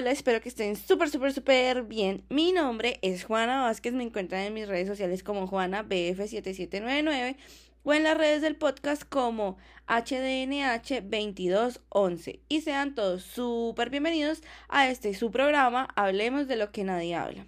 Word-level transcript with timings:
hola, 0.00 0.10
espero 0.12 0.40
que 0.40 0.48
estén 0.48 0.76
súper, 0.76 1.10
súper, 1.10 1.34
súper 1.34 1.82
bien. 1.82 2.24
Mi 2.30 2.52
nombre 2.52 2.98
es 3.02 3.24
Juana 3.24 3.60
Vázquez, 3.60 3.92
me 3.92 4.02
encuentran 4.02 4.40
en 4.40 4.54
mis 4.54 4.66
redes 4.66 4.88
sociales 4.88 5.22
como 5.22 5.46
JuanaBF7799 5.46 7.36
o 7.82 7.92
en 7.92 8.04
las 8.04 8.16
redes 8.16 8.40
del 8.40 8.56
podcast 8.56 9.02
como 9.06 9.58
HDNH2211. 9.88 12.40
Y 12.48 12.62
sean 12.62 12.94
todos 12.94 13.24
súper 13.24 13.90
bienvenidos 13.90 14.40
a 14.70 14.88
este 14.88 15.12
su 15.12 15.30
programa 15.30 15.86
Hablemos 15.96 16.48
de 16.48 16.56
lo 16.56 16.72
que 16.72 16.82
nadie 16.82 17.14
habla. 17.14 17.44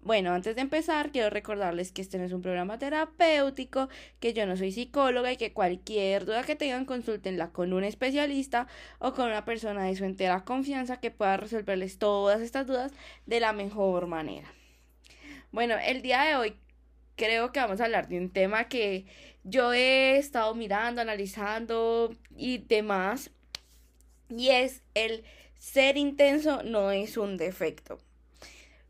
Bueno, 0.00 0.32
antes 0.32 0.54
de 0.54 0.62
empezar, 0.62 1.10
quiero 1.10 1.28
recordarles 1.28 1.92
que 1.92 2.00
este 2.02 2.18
no 2.18 2.24
es 2.24 2.32
un 2.32 2.40
programa 2.40 2.78
terapéutico, 2.78 3.88
que 4.20 4.32
yo 4.32 4.46
no 4.46 4.56
soy 4.56 4.72
psicóloga 4.72 5.32
y 5.32 5.36
que 5.36 5.52
cualquier 5.52 6.24
duda 6.24 6.44
que 6.44 6.56
tengan 6.56 6.84
consultenla 6.84 7.50
con 7.50 7.72
un 7.72 7.84
especialista 7.84 8.68
o 9.00 9.12
con 9.12 9.26
una 9.26 9.44
persona 9.44 9.84
de 9.84 9.96
su 9.96 10.04
entera 10.04 10.44
confianza 10.44 11.00
que 11.00 11.10
pueda 11.10 11.36
resolverles 11.36 11.98
todas 11.98 12.40
estas 12.40 12.66
dudas 12.66 12.92
de 13.26 13.40
la 13.40 13.52
mejor 13.52 14.06
manera. 14.06 14.48
Bueno, 15.50 15.74
el 15.84 16.00
día 16.00 16.22
de 16.22 16.36
hoy 16.36 16.56
creo 17.16 17.52
que 17.52 17.60
vamos 17.60 17.80
a 17.80 17.84
hablar 17.86 18.08
de 18.08 18.18
un 18.18 18.30
tema 18.30 18.68
que 18.68 19.04
yo 19.44 19.72
he 19.72 20.16
estado 20.16 20.54
mirando, 20.54 21.00
analizando 21.00 22.14
y 22.36 22.58
demás, 22.58 23.30
y 24.30 24.50
es 24.50 24.82
el 24.94 25.24
ser 25.58 25.96
intenso 25.96 26.62
no 26.62 26.92
es 26.92 27.16
un 27.16 27.36
defecto. 27.36 27.98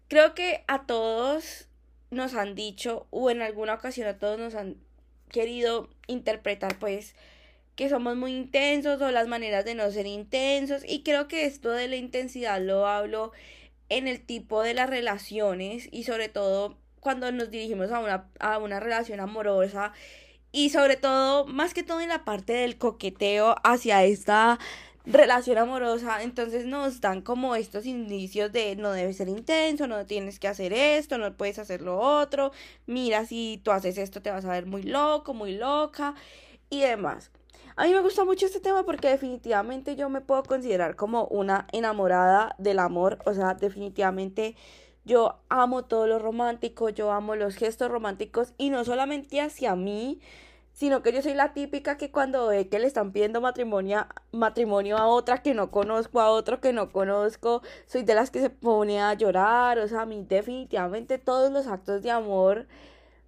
Creo 0.09 0.35
que 0.35 0.65
a 0.69 0.87
todos 0.87 1.69
nos 2.11 2.35
han 2.35 2.55
dicho, 2.55 3.07
o 3.11 3.30
en 3.30 3.43
alguna 3.43 3.75
ocasión 3.75 4.09
a 4.09 4.19
todos 4.19 4.39
nos 4.39 4.55
han 4.55 4.77
querido 5.31 5.91
interpretar, 6.07 6.79
pues, 6.79 7.15
que 7.77 7.89
somos 7.89 8.17
muy 8.17 8.33
intensos 8.33 9.01
o 9.01 9.11
las 9.11 9.29
maneras 9.29 9.65
de 9.65 9.75
no 9.75 9.91
ser 9.91 10.07
intensos. 10.07 10.83
Y 10.87 11.03
creo 11.03 11.29
que 11.29 11.45
esto 11.47 11.71
de 11.71 11.89
la 11.89 11.97
intensidad 11.97 12.61
lo 12.61 12.87
hablo 12.87 13.33
en 13.89 14.09
el 14.09 14.20
tipo 14.20 14.62
de 14.62 14.75
las 14.75 14.91
relaciones 14.91 15.89
y 15.92 16.05
sobre 16.05 16.28
todo 16.28 16.78
cuando 17.00 17.31
nos 17.31 17.50
dirigimos 17.50 17.93
a 17.93 18.00
una, 18.00 18.28
a 18.41 18.59
una 18.59 18.81
relación 18.81 19.20
amorosa 19.20 19.93
y 20.50 20.70
sobre 20.70 20.97
todo, 20.97 21.47
más 21.47 21.75
que 21.75 21.83
todo 21.83 22.00
en 22.00 22.09
la 22.09 22.25
parte 22.25 22.53
del 22.55 22.78
coqueteo 22.78 23.56
hacia 23.62 24.05
esta 24.05 24.59
relación 25.09 25.56
amorosa, 25.56 26.23
entonces 26.23 26.67
nos 26.67 27.01
dan 27.01 27.23
como 27.23 27.55
estos 27.55 27.87
indicios 27.87 28.53
de 28.53 28.77
no 28.77 28.92
debe 28.92 29.15
ser 29.15 29.28
intenso, 29.28 29.87
no 29.87 30.05
tienes 30.05 30.39
que 30.39 30.48
hacer 30.48 30.73
esto, 30.75 31.17
no 31.17 31.34
puedes 31.34 31.59
hacer 31.59 31.81
lo 31.81 31.98
otro, 31.98 32.53
mira 32.87 33.25
si 33.25 33.61
tú 33.65 33.70
haces 33.70 33.97
esto 33.97 34.20
te 34.20 34.31
vas 34.31 34.45
a 34.45 34.50
ver 34.53 34.67
muy 34.67 34.83
loco, 34.83 35.33
muy 35.33 35.56
loca 35.56 36.15
y 36.69 36.81
demás. 36.81 37.31
A 37.77 37.87
mí 37.87 37.92
me 37.95 38.03
gusta 38.03 38.25
mucho 38.25 38.45
este 38.45 38.61
tema 38.61 38.84
porque 38.84 39.09
definitivamente 39.09 39.97
yo 39.97 40.11
me 40.11 40.20
puedo 40.20 40.42
considerar 40.42 40.95
como 40.97 41.27
una 41.27 41.67
enamorada 41.72 42.55
del 42.59 42.78
amor, 42.78 43.19
o 43.25 43.33
sea, 43.33 43.55
definitivamente 43.55 44.56
yo 45.05 45.41
amo 45.48 45.87
todo 45.87 46.06
lo 46.06 46.19
romántico, 46.19 46.91
yo 46.91 47.12
amo 47.12 47.34
los 47.34 47.55
gestos 47.55 47.91
románticos 47.91 48.53
y 48.59 48.69
no 48.69 48.84
solamente 48.84 49.41
hacia 49.41 49.75
mí, 49.75 50.20
sino 50.79 51.03
que 51.03 51.12
yo 51.12 51.23
soy 51.23 51.34
la 51.34 51.55
típica 51.55 51.97
que 51.97 52.12
cuando 52.12 52.47
ve 52.47 52.69
que 52.69 52.79
le 52.79 52.87
están 52.87 53.11
pidiendo 53.11 53.41
matrimonio, 53.41 54.07
matrimonio 54.31 54.97
a 54.97 55.09
otra 55.09 55.43
que 55.43 55.53
no 55.53 55.73
conozco, 55.73 56.21
a 56.21 56.31
otro 56.31 56.61
que 56.61 56.73
no 56.73 56.93
conozco, 56.93 57.62
soy 57.87 58.05
de 58.05 58.15
las 58.15 58.31
que 58.31 58.41
se 58.41 58.48
pone 58.48 59.01
a 59.01 59.12
llorar, 59.15 59.81
o 59.81 59.89
sea, 59.89 60.03
a 60.03 60.06
mí 60.06 60.25
definitivamente 60.29 61.19
todos 61.19 61.51
los 61.51 61.67
actos 61.67 62.03
de 62.03 62.12
amor 62.12 62.69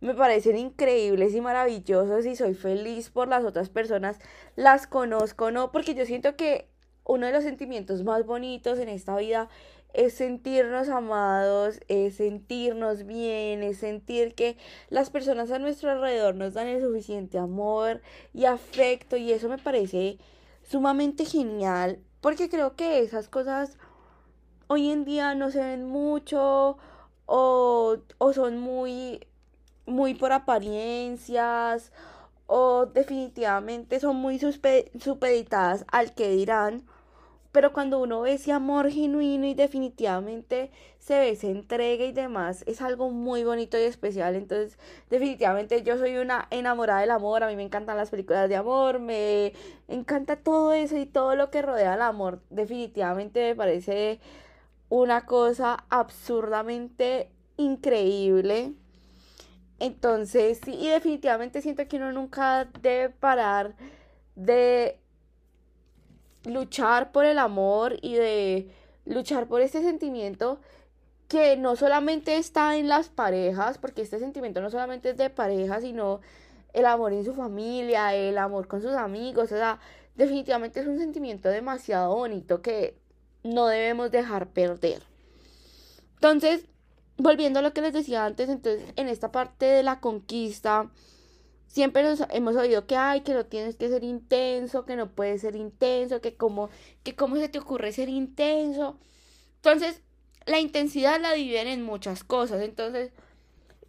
me 0.00 0.14
parecen 0.14 0.56
increíbles 0.58 1.34
y 1.34 1.40
maravillosos 1.40 2.24
y 2.24 2.36
soy 2.36 2.54
feliz 2.54 3.10
por 3.10 3.26
las 3.26 3.44
otras 3.44 3.68
personas, 3.68 4.20
las 4.54 4.86
conozco, 4.86 5.50
¿no? 5.50 5.72
Porque 5.72 5.96
yo 5.96 6.06
siento 6.06 6.36
que 6.36 6.68
uno 7.04 7.26
de 7.26 7.32
los 7.32 7.42
sentimientos 7.42 8.04
más 8.04 8.24
bonitos 8.26 8.78
en 8.78 8.88
esta 8.88 9.16
vida 9.16 9.48
es 9.94 10.14
sentirnos 10.14 10.88
amados, 10.88 11.80
es 11.88 12.16
sentirnos 12.16 13.06
bien, 13.06 13.62
es 13.62 13.78
sentir 13.78 14.34
que 14.34 14.56
las 14.88 15.10
personas 15.10 15.50
a 15.50 15.58
nuestro 15.58 15.90
alrededor 15.90 16.34
nos 16.34 16.54
dan 16.54 16.68
el 16.68 16.80
suficiente 16.80 17.38
amor 17.38 18.00
y 18.32 18.44
afecto 18.44 19.16
y 19.16 19.32
eso 19.32 19.48
me 19.48 19.58
parece 19.58 20.18
sumamente 20.62 21.24
genial 21.24 21.98
porque 22.20 22.48
creo 22.48 22.76
que 22.76 23.00
esas 23.00 23.28
cosas 23.28 23.78
hoy 24.66 24.90
en 24.90 25.04
día 25.04 25.34
no 25.34 25.50
se 25.50 25.60
ven 25.60 25.84
mucho 25.86 26.78
o, 27.26 27.96
o 28.18 28.32
son 28.32 28.58
muy 28.58 29.26
muy 29.86 30.14
por 30.14 30.32
apariencias 30.32 31.92
o 32.46 32.86
definitivamente 32.86 34.00
son 34.00 34.16
muy 34.16 34.38
supeditadas 34.38 35.84
al 35.90 36.14
que 36.14 36.30
dirán 36.30 36.84
pero 37.52 37.72
cuando 37.72 37.98
uno 38.00 38.20
ve 38.20 38.34
ese 38.34 38.52
amor 38.52 38.90
genuino 38.90 39.46
y 39.46 39.54
definitivamente 39.54 40.70
se 40.98 41.18
ve 41.18 41.30
esa 41.30 41.48
entrega 41.48 42.04
y 42.04 42.12
demás, 42.12 42.62
es 42.66 42.80
algo 42.80 43.10
muy 43.10 43.42
bonito 43.42 43.76
y 43.78 43.82
especial. 43.82 44.36
Entonces, 44.36 44.78
definitivamente 45.10 45.82
yo 45.82 45.98
soy 45.98 46.16
una 46.16 46.46
enamorada 46.50 47.00
del 47.00 47.10
amor, 47.10 47.42
a 47.42 47.48
mí 47.48 47.56
me 47.56 47.64
encantan 47.64 47.96
las 47.96 48.10
películas 48.10 48.48
de 48.48 48.56
amor, 48.56 49.00
me 49.00 49.52
encanta 49.88 50.36
todo 50.36 50.72
eso 50.72 50.96
y 50.96 51.06
todo 51.06 51.34
lo 51.34 51.50
que 51.50 51.62
rodea 51.62 51.94
el 51.94 52.02
amor. 52.02 52.40
Definitivamente 52.50 53.40
me 53.40 53.56
parece 53.56 54.20
una 54.88 55.26
cosa 55.26 55.84
absurdamente 55.88 57.30
increíble. 57.56 58.74
Entonces, 59.80 60.60
sí, 60.64 60.74
y 60.74 60.88
definitivamente 60.88 61.62
siento 61.62 61.88
que 61.88 61.96
uno 61.96 62.12
nunca 62.12 62.66
debe 62.82 63.08
parar 63.10 63.74
de 64.36 64.99
luchar 66.44 67.12
por 67.12 67.24
el 67.24 67.38
amor 67.38 67.96
y 68.02 68.14
de 68.14 68.70
luchar 69.04 69.46
por 69.46 69.60
este 69.60 69.82
sentimiento 69.82 70.60
que 71.28 71.56
no 71.56 71.76
solamente 71.76 72.36
está 72.36 72.76
en 72.76 72.88
las 72.88 73.08
parejas, 73.08 73.78
porque 73.78 74.02
este 74.02 74.18
sentimiento 74.18 74.60
no 74.60 74.70
solamente 74.70 75.10
es 75.10 75.16
de 75.16 75.30
pareja, 75.30 75.80
sino 75.80 76.20
el 76.72 76.86
amor 76.86 77.12
en 77.12 77.24
su 77.24 77.34
familia, 77.34 78.14
el 78.14 78.36
amor 78.38 78.66
con 78.66 78.82
sus 78.82 78.92
amigos, 78.92 79.52
o 79.52 79.56
sea, 79.56 79.78
definitivamente 80.16 80.80
es 80.80 80.86
un 80.86 80.98
sentimiento 80.98 81.48
demasiado 81.48 82.14
bonito 82.14 82.62
que 82.62 82.96
no 83.44 83.66
debemos 83.66 84.10
dejar 84.10 84.48
perder. 84.48 85.02
Entonces, 86.14 86.66
volviendo 87.16 87.60
a 87.60 87.62
lo 87.62 87.72
que 87.72 87.80
les 87.80 87.92
decía 87.92 88.24
antes, 88.24 88.48
entonces 88.48 88.92
en 88.96 89.08
esta 89.08 89.30
parte 89.32 89.66
de 89.66 89.82
la 89.82 90.00
conquista, 90.00 90.90
Siempre 91.70 92.02
nos 92.02 92.24
hemos 92.30 92.56
oído 92.56 92.88
que 92.88 92.96
hay, 92.96 93.20
que 93.20 93.32
no 93.32 93.46
tienes 93.46 93.76
que 93.76 93.88
ser 93.88 94.02
intenso, 94.02 94.84
que 94.84 94.96
no 94.96 95.12
puedes 95.12 95.42
ser 95.42 95.54
intenso, 95.54 96.20
que 96.20 96.34
cómo, 96.34 96.68
que 97.04 97.14
cómo 97.14 97.36
se 97.36 97.48
te 97.48 97.60
ocurre 97.60 97.92
ser 97.92 98.08
intenso. 98.08 98.98
Entonces, 99.54 100.02
la 100.46 100.58
intensidad 100.58 101.20
la 101.20 101.32
dividen 101.32 101.68
en 101.68 101.82
muchas 101.84 102.24
cosas. 102.24 102.60
Entonces, 102.62 103.12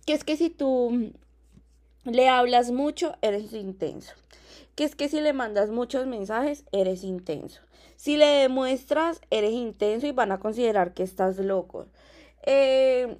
que 0.06 0.14
es 0.14 0.24
que 0.24 0.38
si 0.38 0.52
tú 0.52 1.12
le 2.04 2.30
hablas 2.30 2.70
mucho, 2.70 3.16
eres 3.24 3.52
intenso. 3.52 4.14
Que 4.76 4.84
es 4.84 4.96
que 4.96 5.10
si 5.10 5.20
le 5.20 5.34
mandas 5.34 5.72
muchos 5.72 6.06
mensajes, 6.06 6.66
eres 6.72 7.04
intenso. 7.04 7.62
Si 7.96 8.16
le 8.16 8.28
demuestras, 8.28 9.22
eres 9.32 9.54
intenso 9.54 10.06
y 10.06 10.12
van 10.12 10.32
a 10.32 10.40
considerar 10.40 10.94
que 10.94 11.02
estás 11.02 11.40
loco. 11.40 11.88
Eh, 12.44 13.18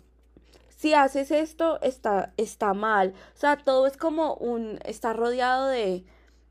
si 0.82 0.96
haces 0.96 1.30
esto, 1.30 1.80
está, 1.84 2.34
está 2.38 2.74
mal. 2.74 3.14
O 3.36 3.38
sea, 3.38 3.56
todo 3.56 3.86
es 3.86 3.98
como 3.98 4.34
un, 4.34 4.80
está 4.84 5.14
rodeado 5.14 5.68
de, 5.68 6.04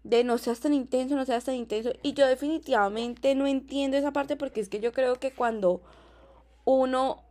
de 0.04 0.22
no 0.22 0.38
seas 0.38 0.60
tan 0.60 0.72
intenso, 0.72 1.16
no 1.16 1.26
seas 1.26 1.42
tan 1.46 1.56
intenso. 1.56 1.90
Y 2.04 2.12
yo 2.12 2.28
definitivamente 2.28 3.34
no 3.34 3.48
entiendo 3.48 3.96
esa 3.96 4.12
parte 4.12 4.36
porque 4.36 4.60
es 4.60 4.68
que 4.68 4.78
yo 4.78 4.92
creo 4.92 5.16
que 5.16 5.32
cuando 5.32 5.80
uno 6.64 7.24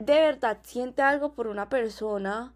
de 0.00 0.20
verdad 0.20 0.58
siente 0.64 1.00
algo 1.00 1.32
por 1.32 1.46
una 1.46 1.70
persona, 1.70 2.52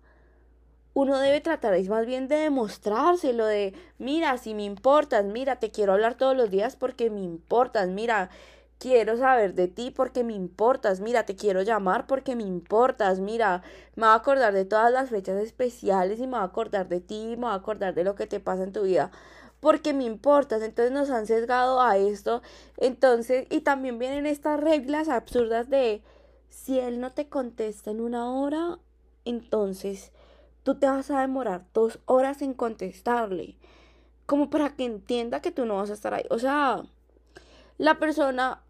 uno 0.93 1.19
debe 1.19 1.41
tratar 1.41 1.73
es 1.73 1.88
más 1.88 2.05
bien 2.05 2.28
de 2.28 2.37
demostrárselo, 2.37 3.47
de, 3.47 3.73
mira, 3.99 4.37
si 4.37 4.53
me 4.53 4.65
importas, 4.65 5.25
mira, 5.25 5.56
te 5.56 5.71
quiero 5.71 5.94
hablar 5.94 6.17
todos 6.17 6.37
los 6.37 6.50
días 6.50 6.76
porque 6.76 7.09
me 7.09 7.23
importas, 7.23 7.88
mira, 7.88 8.29
quiero 8.78 9.17
saber 9.17 9.55
de 9.55 9.69
ti 9.69 9.90
porque 9.90 10.25
me 10.25 10.34
importas, 10.34 11.00
mira, 11.00 11.25
te 11.25 11.37
quiero 11.37 11.62
llamar 11.62 12.06
porque 12.06 12.37
me 12.37 12.43
importas, 12.43 13.20
mira, 13.20 13.62
me 13.94 14.06
voy 14.06 14.12
a 14.12 14.14
acordar 14.14 14.52
de 14.52 14.64
todas 14.64 14.93
las 14.93 15.11
fechas 15.11 15.43
especiales 15.43 16.19
y 16.19 16.23
me 16.23 16.32
voy 16.32 16.40
a 16.40 16.44
acordar 16.44 16.88
de 16.88 17.00
ti, 17.00 17.34
me 17.37 17.44
voy 17.44 17.50
a 17.50 17.55
acordar 17.55 17.94
de 17.94 18.05
lo 18.05 18.14
que 18.14 18.26
te 18.26 18.40
pasa 18.40 18.64
en 18.64 18.73
tu 18.73 18.82
vida 18.82 19.11
porque 19.61 19.94
me 19.94 20.05
importas, 20.05 20.62
entonces 20.62 20.93
nos 20.93 21.11
han 21.11 21.26
sesgado 21.26 21.81
a 21.81 21.96
esto, 21.96 22.43
entonces, 22.76 23.46
y 23.50 23.62
también 23.62 23.99
vienen 23.99 24.26
estas 24.26 24.61
reglas 24.61 25.08
absurdas 25.08 25.69
de 25.70 26.02
si 26.49 26.78
él 26.78 27.00
no 27.00 27.12
te 27.12 27.28
contesta 27.28 27.90
en 27.90 28.00
una 28.00 28.31
hora, 28.31 28.78
entonces 29.25 30.12
tú 30.62 30.76
te 30.76 30.87
vas 30.87 31.11
a 31.11 31.20
demorar 31.20 31.64
dos 31.73 31.99
horas 32.06 32.43
en 32.43 32.55
contestarle, 32.55 33.56
como 34.26 34.50
para 34.50 34.76
que 34.76 34.84
entienda 34.84 35.40
que 35.40 35.50
tú 35.50 35.64
no 35.64 35.76
vas 35.76 35.90
a 35.90 35.94
estar 35.94 36.14
ahí, 36.14 36.25
o 36.31 36.38
sea, 36.38 36.82
la 37.78 37.99
persona 37.99 38.62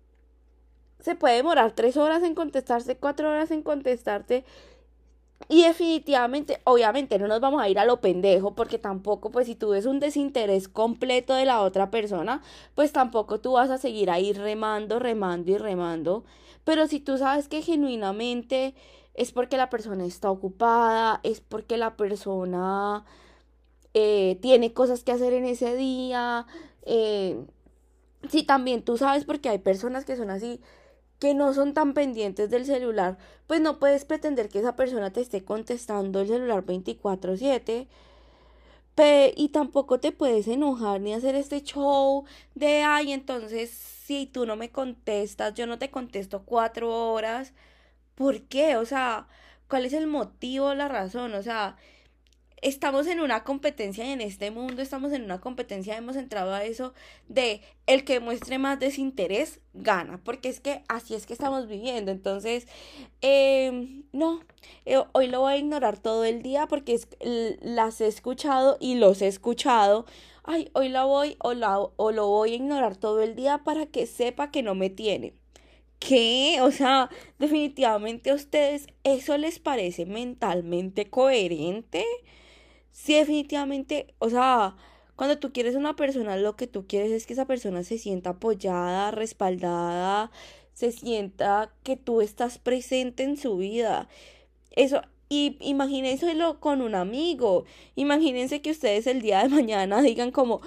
se 1.00 1.14
puede 1.14 1.36
demorar 1.36 1.72
tres 1.72 1.96
horas 1.96 2.22
en 2.22 2.34
contestarte, 2.34 2.96
cuatro 2.96 3.30
horas 3.30 3.50
en 3.50 3.62
contestarte. 3.62 4.44
Y 5.48 5.62
definitivamente, 5.62 6.60
obviamente 6.64 7.18
no 7.18 7.28
nos 7.28 7.40
vamos 7.40 7.62
a 7.62 7.68
ir 7.68 7.78
a 7.78 7.84
lo 7.84 8.00
pendejo 8.00 8.54
porque 8.54 8.78
tampoco, 8.78 9.30
pues 9.30 9.46
si 9.46 9.54
tú 9.54 9.70
ves 9.70 9.86
un 9.86 10.00
desinterés 10.00 10.68
completo 10.68 11.34
de 11.34 11.44
la 11.44 11.60
otra 11.60 11.90
persona, 11.90 12.42
pues 12.74 12.92
tampoco 12.92 13.40
tú 13.40 13.52
vas 13.52 13.70
a 13.70 13.78
seguir 13.78 14.10
ahí 14.10 14.32
remando, 14.32 14.98
remando 14.98 15.50
y 15.52 15.58
remando. 15.58 16.24
Pero 16.64 16.88
si 16.88 17.00
tú 17.00 17.18
sabes 17.18 17.48
que 17.48 17.62
genuinamente 17.62 18.74
es 19.14 19.32
porque 19.32 19.56
la 19.56 19.70
persona 19.70 20.04
está 20.04 20.30
ocupada, 20.30 21.20
es 21.22 21.40
porque 21.40 21.76
la 21.76 21.96
persona 21.96 23.04
eh, 23.94 24.38
tiene 24.42 24.72
cosas 24.72 25.04
que 25.04 25.12
hacer 25.12 25.32
en 25.32 25.44
ese 25.44 25.76
día, 25.76 26.46
eh, 26.82 27.38
si 28.28 28.42
también 28.42 28.82
tú 28.82 28.96
sabes 28.96 29.24
porque 29.24 29.48
hay 29.48 29.58
personas 29.58 30.04
que 30.04 30.16
son 30.16 30.30
así 30.30 30.60
que 31.18 31.34
no 31.34 31.54
son 31.54 31.74
tan 31.74 31.94
pendientes 31.94 32.50
del 32.50 32.66
celular, 32.66 33.18
pues 33.46 33.60
no 33.60 33.78
puedes 33.78 34.04
pretender 34.04 34.48
que 34.48 34.58
esa 34.60 34.76
persona 34.76 35.12
te 35.12 35.20
esté 35.20 35.44
contestando 35.44 36.20
el 36.20 36.28
celular 36.28 36.64
24/7. 36.64 37.88
Y 39.36 39.48
tampoco 39.50 40.00
te 40.00 40.12
puedes 40.12 40.48
enojar 40.48 41.00
ni 41.00 41.12
hacer 41.12 41.34
este 41.34 41.62
show 41.62 42.24
de, 42.54 42.82
ay, 42.82 43.12
entonces 43.12 43.70
si 43.70 44.26
tú 44.26 44.46
no 44.46 44.56
me 44.56 44.70
contestas, 44.70 45.54
yo 45.54 45.66
no 45.66 45.78
te 45.78 45.90
contesto 45.90 46.44
cuatro 46.44 47.12
horas. 47.12 47.52
¿Por 48.14 48.42
qué? 48.42 48.76
O 48.76 48.86
sea, 48.86 49.28
¿cuál 49.68 49.84
es 49.84 49.92
el 49.92 50.06
motivo, 50.06 50.74
la 50.74 50.88
razón? 50.88 51.34
O 51.34 51.42
sea, 51.42 51.76
estamos 52.68 53.06
en 53.06 53.20
una 53.20 53.44
competencia 53.44 54.04
y 54.04 54.10
en 54.10 54.20
este 54.20 54.50
mundo 54.50 54.82
estamos 54.82 55.12
en 55.12 55.22
una 55.22 55.40
competencia, 55.40 55.96
hemos 55.96 56.16
entrado 56.16 56.52
a 56.52 56.64
eso 56.64 56.94
de 57.28 57.60
el 57.86 58.04
que 58.04 58.18
muestre 58.18 58.58
más 58.58 58.80
desinterés 58.80 59.60
gana, 59.72 60.20
porque 60.24 60.48
es 60.48 60.58
que 60.58 60.82
así 60.88 61.14
es 61.14 61.26
que 61.26 61.32
estamos 61.32 61.68
viviendo. 61.68 62.10
Entonces, 62.10 62.66
em, 63.20 64.02
no, 64.12 64.40
eh, 64.84 65.00
hoy 65.12 65.28
lo 65.28 65.40
voy 65.40 65.52
a 65.54 65.56
ignorar 65.58 65.98
todo 65.98 66.24
el 66.24 66.42
día 66.42 66.66
porque 66.66 66.98
las 67.62 68.00
he 68.00 68.08
escuchado 68.08 68.78
y 68.80 68.96
los 68.96 69.22
he 69.22 69.28
escuchado. 69.28 70.04
Ay, 70.42 70.68
hoy 70.74 70.88
la 70.88 71.04
voy 71.04 71.36
o, 71.40 71.50
o 71.96 72.12
lo 72.12 72.26
voy 72.26 72.52
a 72.52 72.56
ignorar 72.56 72.96
todo 72.96 73.22
el 73.22 73.36
día 73.36 73.58
para 73.64 73.86
que 73.86 74.06
sepa 74.06 74.50
que 74.50 74.62
no 74.62 74.74
me 74.74 74.90
tiene. 74.90 75.34
¿Qué? 76.00 76.58
O 76.62 76.70
sea, 76.72 77.10
definitivamente 77.38 78.30
a 78.30 78.34
ustedes 78.34 78.86
eso 79.04 79.36
les 79.38 79.58
parece 79.60 80.04
mentalmente 80.06 81.08
coherente. 81.10 82.04
Sí, 82.96 83.14
definitivamente, 83.14 84.14
o 84.18 84.30
sea, 84.30 84.74
cuando 85.16 85.38
tú 85.38 85.52
quieres 85.52 85.74
una 85.76 85.96
persona, 85.96 86.36
lo 86.38 86.56
que 86.56 86.66
tú 86.66 86.86
quieres 86.86 87.12
es 87.12 87.26
que 87.26 87.34
esa 87.34 87.44
persona 87.46 87.84
se 87.84 87.98
sienta 87.98 88.30
apoyada, 88.30 89.10
respaldada, 89.10 90.30
se 90.72 90.92
sienta 90.92 91.70
que 91.82 91.96
tú 91.96 92.22
estás 92.22 92.58
presente 92.58 93.22
en 93.22 93.36
su 93.36 93.58
vida. 93.58 94.08
Eso, 94.72 95.02
y 95.28 95.58
imagínense 95.60 96.26
con 96.60 96.82
un 96.82 96.94
amigo. 96.96 97.66
Imagínense 97.96 98.62
que 98.62 98.72
ustedes 98.72 99.06
el 99.06 99.22
día 99.22 99.42
de 99.42 99.50
mañana 99.50 100.02
digan 100.02 100.30
como, 100.32 100.62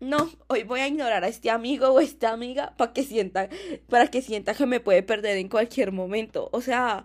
no, 0.00 0.30
hoy 0.48 0.64
voy 0.64 0.80
a 0.80 0.88
ignorar 0.88 1.24
a 1.24 1.28
este 1.28 1.50
amigo 1.50 1.88
o 1.90 2.00
esta 2.00 2.32
amiga 2.32 2.74
para 2.76 2.92
que 2.92 3.04
sienta, 3.04 3.48
para 3.88 4.08
que 4.08 4.22
sienta 4.22 4.54
que 4.54 4.66
me 4.66 4.80
puede 4.80 5.02
perder 5.02 5.38
en 5.38 5.48
cualquier 5.48 5.92
momento. 5.92 6.50
O 6.52 6.60
sea, 6.60 7.04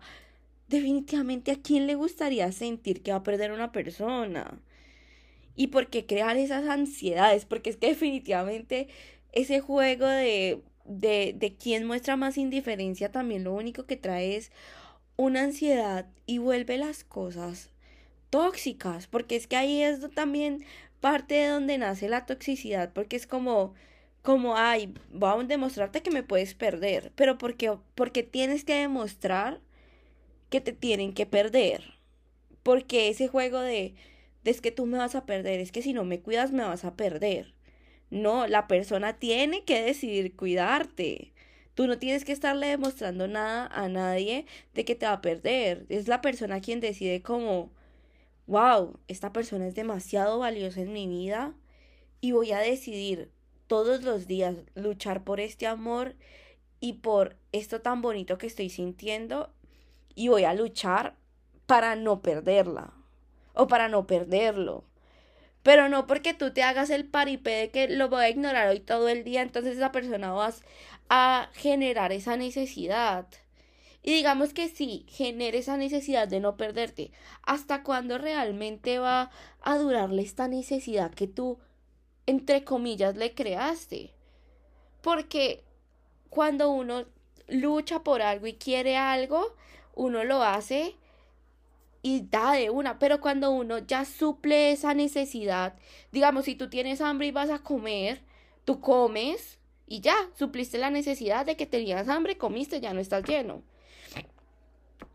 definitivamente 0.68 1.52
a 1.52 1.62
quién 1.62 1.88
le 1.88 1.96
gustaría 1.96 2.52
sentir 2.52 3.02
que 3.04 3.12
va 3.12 3.18
a 3.18 3.24
perder 3.24 3.52
una 3.52 3.72
persona. 3.72 4.62
¿Y 5.56 5.68
por 5.68 5.88
qué 5.90 6.06
crear 6.06 6.38
esas 6.38 6.68
ansiedades? 6.70 7.46
Porque 7.46 7.70
es 7.72 7.78
que 7.78 7.88
definitivamente 7.90 8.88
ese 9.34 9.60
juego 9.60 10.08
de, 10.08 10.62
de, 10.86 11.36
de 11.38 11.56
quién 11.56 11.86
muestra 11.86 12.16
más 12.16 12.38
indiferencia 12.38 13.12
también 13.12 13.44
lo 13.44 13.54
único 13.54 13.86
que 13.86 13.98
trae 13.98 14.36
es 14.36 14.52
una 15.18 15.44
ansiedad 15.44 16.08
y 16.28 16.40
vuelve 16.40 16.78
las 16.78 17.04
cosas 17.04 17.72
tóxicas. 18.30 19.08
Porque 19.08 19.36
es 19.36 19.48
que 19.48 19.58
ahí 19.58 19.82
es 19.84 20.02
también 20.16 20.66
parte 21.02 21.36
de 21.36 21.48
donde 21.48 21.78
nace 21.78 22.10
la 22.10 22.26
toxicidad. 22.26 22.94
Porque 22.94 23.16
es 23.16 23.28
como 23.28 23.74
como, 24.22 24.58
ay, 24.58 24.94
vamos 25.14 25.46
a 25.46 25.48
demostrarte 25.48 26.02
que 26.04 26.12
me 26.12 26.22
puedes 26.24 26.54
perder, 26.54 27.14
pero 27.16 27.38
porque, 27.38 27.78
porque 27.96 28.24
tienes 28.24 28.66
que 28.66 28.74
demostrar 28.74 29.62
que 30.50 30.62
te 30.62 30.74
tienen 30.74 31.14
que 31.14 31.26
perder. 31.26 31.96
Porque 32.64 33.10
ese 33.10 33.28
juego 33.28 33.60
de, 33.60 33.96
es 34.44 34.62
que 34.62 34.72
tú 34.72 34.86
me 34.86 34.98
vas 34.98 35.16
a 35.16 35.26
perder, 35.26 35.60
es 35.60 35.72
que 35.72 35.82
si 35.82 35.94
no 35.94 36.06
me 36.06 36.20
cuidas 36.20 36.52
me 36.52 36.64
vas 36.64 36.86
a 36.86 36.96
perder. 36.96 37.54
No, 38.10 38.48
la 38.48 38.68
persona 38.68 39.20
tiene 39.20 39.64
que 39.66 39.82
decidir 39.82 40.36
cuidarte. 40.36 41.34
Tú 41.76 41.88
no 41.88 42.00
tienes 42.00 42.26
que 42.26 42.32
estarle 42.32 42.68
demostrando 42.68 43.28
nada 43.28 43.68
a 43.68 43.90
nadie 43.90 44.46
de 44.74 44.86
que 44.86 44.96
te 44.96 45.06
va 45.06 45.14
a 45.14 45.22
perder. 45.22 45.86
Es 45.90 46.08
la 46.08 46.22
persona 46.22 46.62
quien 46.62 46.80
decide 46.80 47.22
como, 47.22 47.72
wow, 48.48 49.00
esta 49.08 49.34
persona 49.34 49.68
es 49.68 49.76
demasiado 49.76 50.40
valiosa 50.40 50.82
en 50.82 50.94
mi 50.94 51.08
vida 51.08 51.54
y 52.22 52.32
voy 52.32 52.52
a 52.52 52.60
decidir 52.60 53.30
todos 53.68 54.04
los 54.04 54.28
días 54.28 54.56
luchar 54.76 55.24
por 55.24 55.40
este 55.40 55.68
amor 55.68 56.16
y 56.80 56.94
por 56.94 57.36
esto 57.52 57.82
tan 57.82 58.02
bonito 58.02 58.38
que 58.38 58.48
estoy 58.48 58.70
sintiendo 58.70 59.54
y 60.18 60.30
voy 60.30 60.46
a 60.46 60.56
luchar 60.56 61.16
para 61.68 61.96
no 61.96 62.24
perderla 62.24 62.92
o 63.54 63.68
para 63.68 63.88
no 63.88 64.08
perderlo. 64.08 64.84
Pero 65.62 65.90
no 65.90 66.08
porque 66.08 66.34
tú 66.34 66.52
te 66.52 66.64
hagas 66.64 66.90
el 66.90 67.06
paripé 67.06 67.52
de 67.52 67.70
que 67.70 67.88
lo 67.88 68.10
voy 68.10 68.24
a 68.24 68.30
ignorar 68.30 68.68
hoy 68.68 68.80
todo 68.80 69.10
el 69.10 69.24
día, 69.24 69.44
entonces 69.44 69.78
esa 69.78 69.92
persona 69.92 70.32
vas 70.32 70.64
a 71.08 71.50
generar 71.54 72.12
esa 72.12 72.36
necesidad. 72.36 73.28
Y 74.02 74.14
digamos 74.14 74.54
que 74.54 74.70
sí, 74.70 75.06
genere 75.08 75.60
esa 75.60 75.78
necesidad 75.78 76.28
de 76.28 76.40
no 76.40 76.58
perderte. 76.58 77.12
¿Hasta 77.44 77.84
cuándo 77.84 78.18
realmente 78.18 78.98
va 78.98 79.30
a 79.62 79.78
durarle 79.78 80.24
esta 80.24 80.48
necesidad 80.48 81.14
que 81.14 81.28
tú, 81.28 81.60
entre 82.26 82.64
comillas, 82.64 83.18
le 83.18 83.36
creaste? 83.36 84.14
Porque 85.02 85.64
cuando 86.30 86.72
uno 86.72 87.06
lucha 87.48 88.04
por 88.04 88.24
algo 88.24 88.48
y 88.48 88.54
quiere 88.54 88.98
algo, 88.98 89.56
uno 89.98 90.24
lo 90.24 90.44
hace 90.44 90.96
y 92.02 92.22
da 92.22 92.54
de 92.54 92.70
una, 92.70 93.00
pero 93.00 93.20
cuando 93.20 93.52
uno 93.52 93.80
ya 93.80 94.06
suple 94.06 94.72
esa 94.72 94.94
necesidad, 94.94 95.76
digamos, 96.12 96.46
si 96.46 96.56
tú 96.56 96.70
tienes 96.70 97.02
hambre 97.02 97.28
y 97.28 97.32
vas 97.32 97.50
a 97.50 97.60
comer, 97.60 98.22
tú 98.64 98.80
comes 98.80 99.60
y 99.88 100.02
ya, 100.02 100.16
supliste 100.36 100.78
la 100.78 100.90
necesidad 100.90 101.46
de 101.46 101.58
que 101.58 101.66
tenías 101.66 102.08
hambre, 102.08 102.38
comiste, 102.38 102.80
ya 102.80 102.94
no 102.94 103.00
estás 103.00 103.24
lleno. 103.24 103.64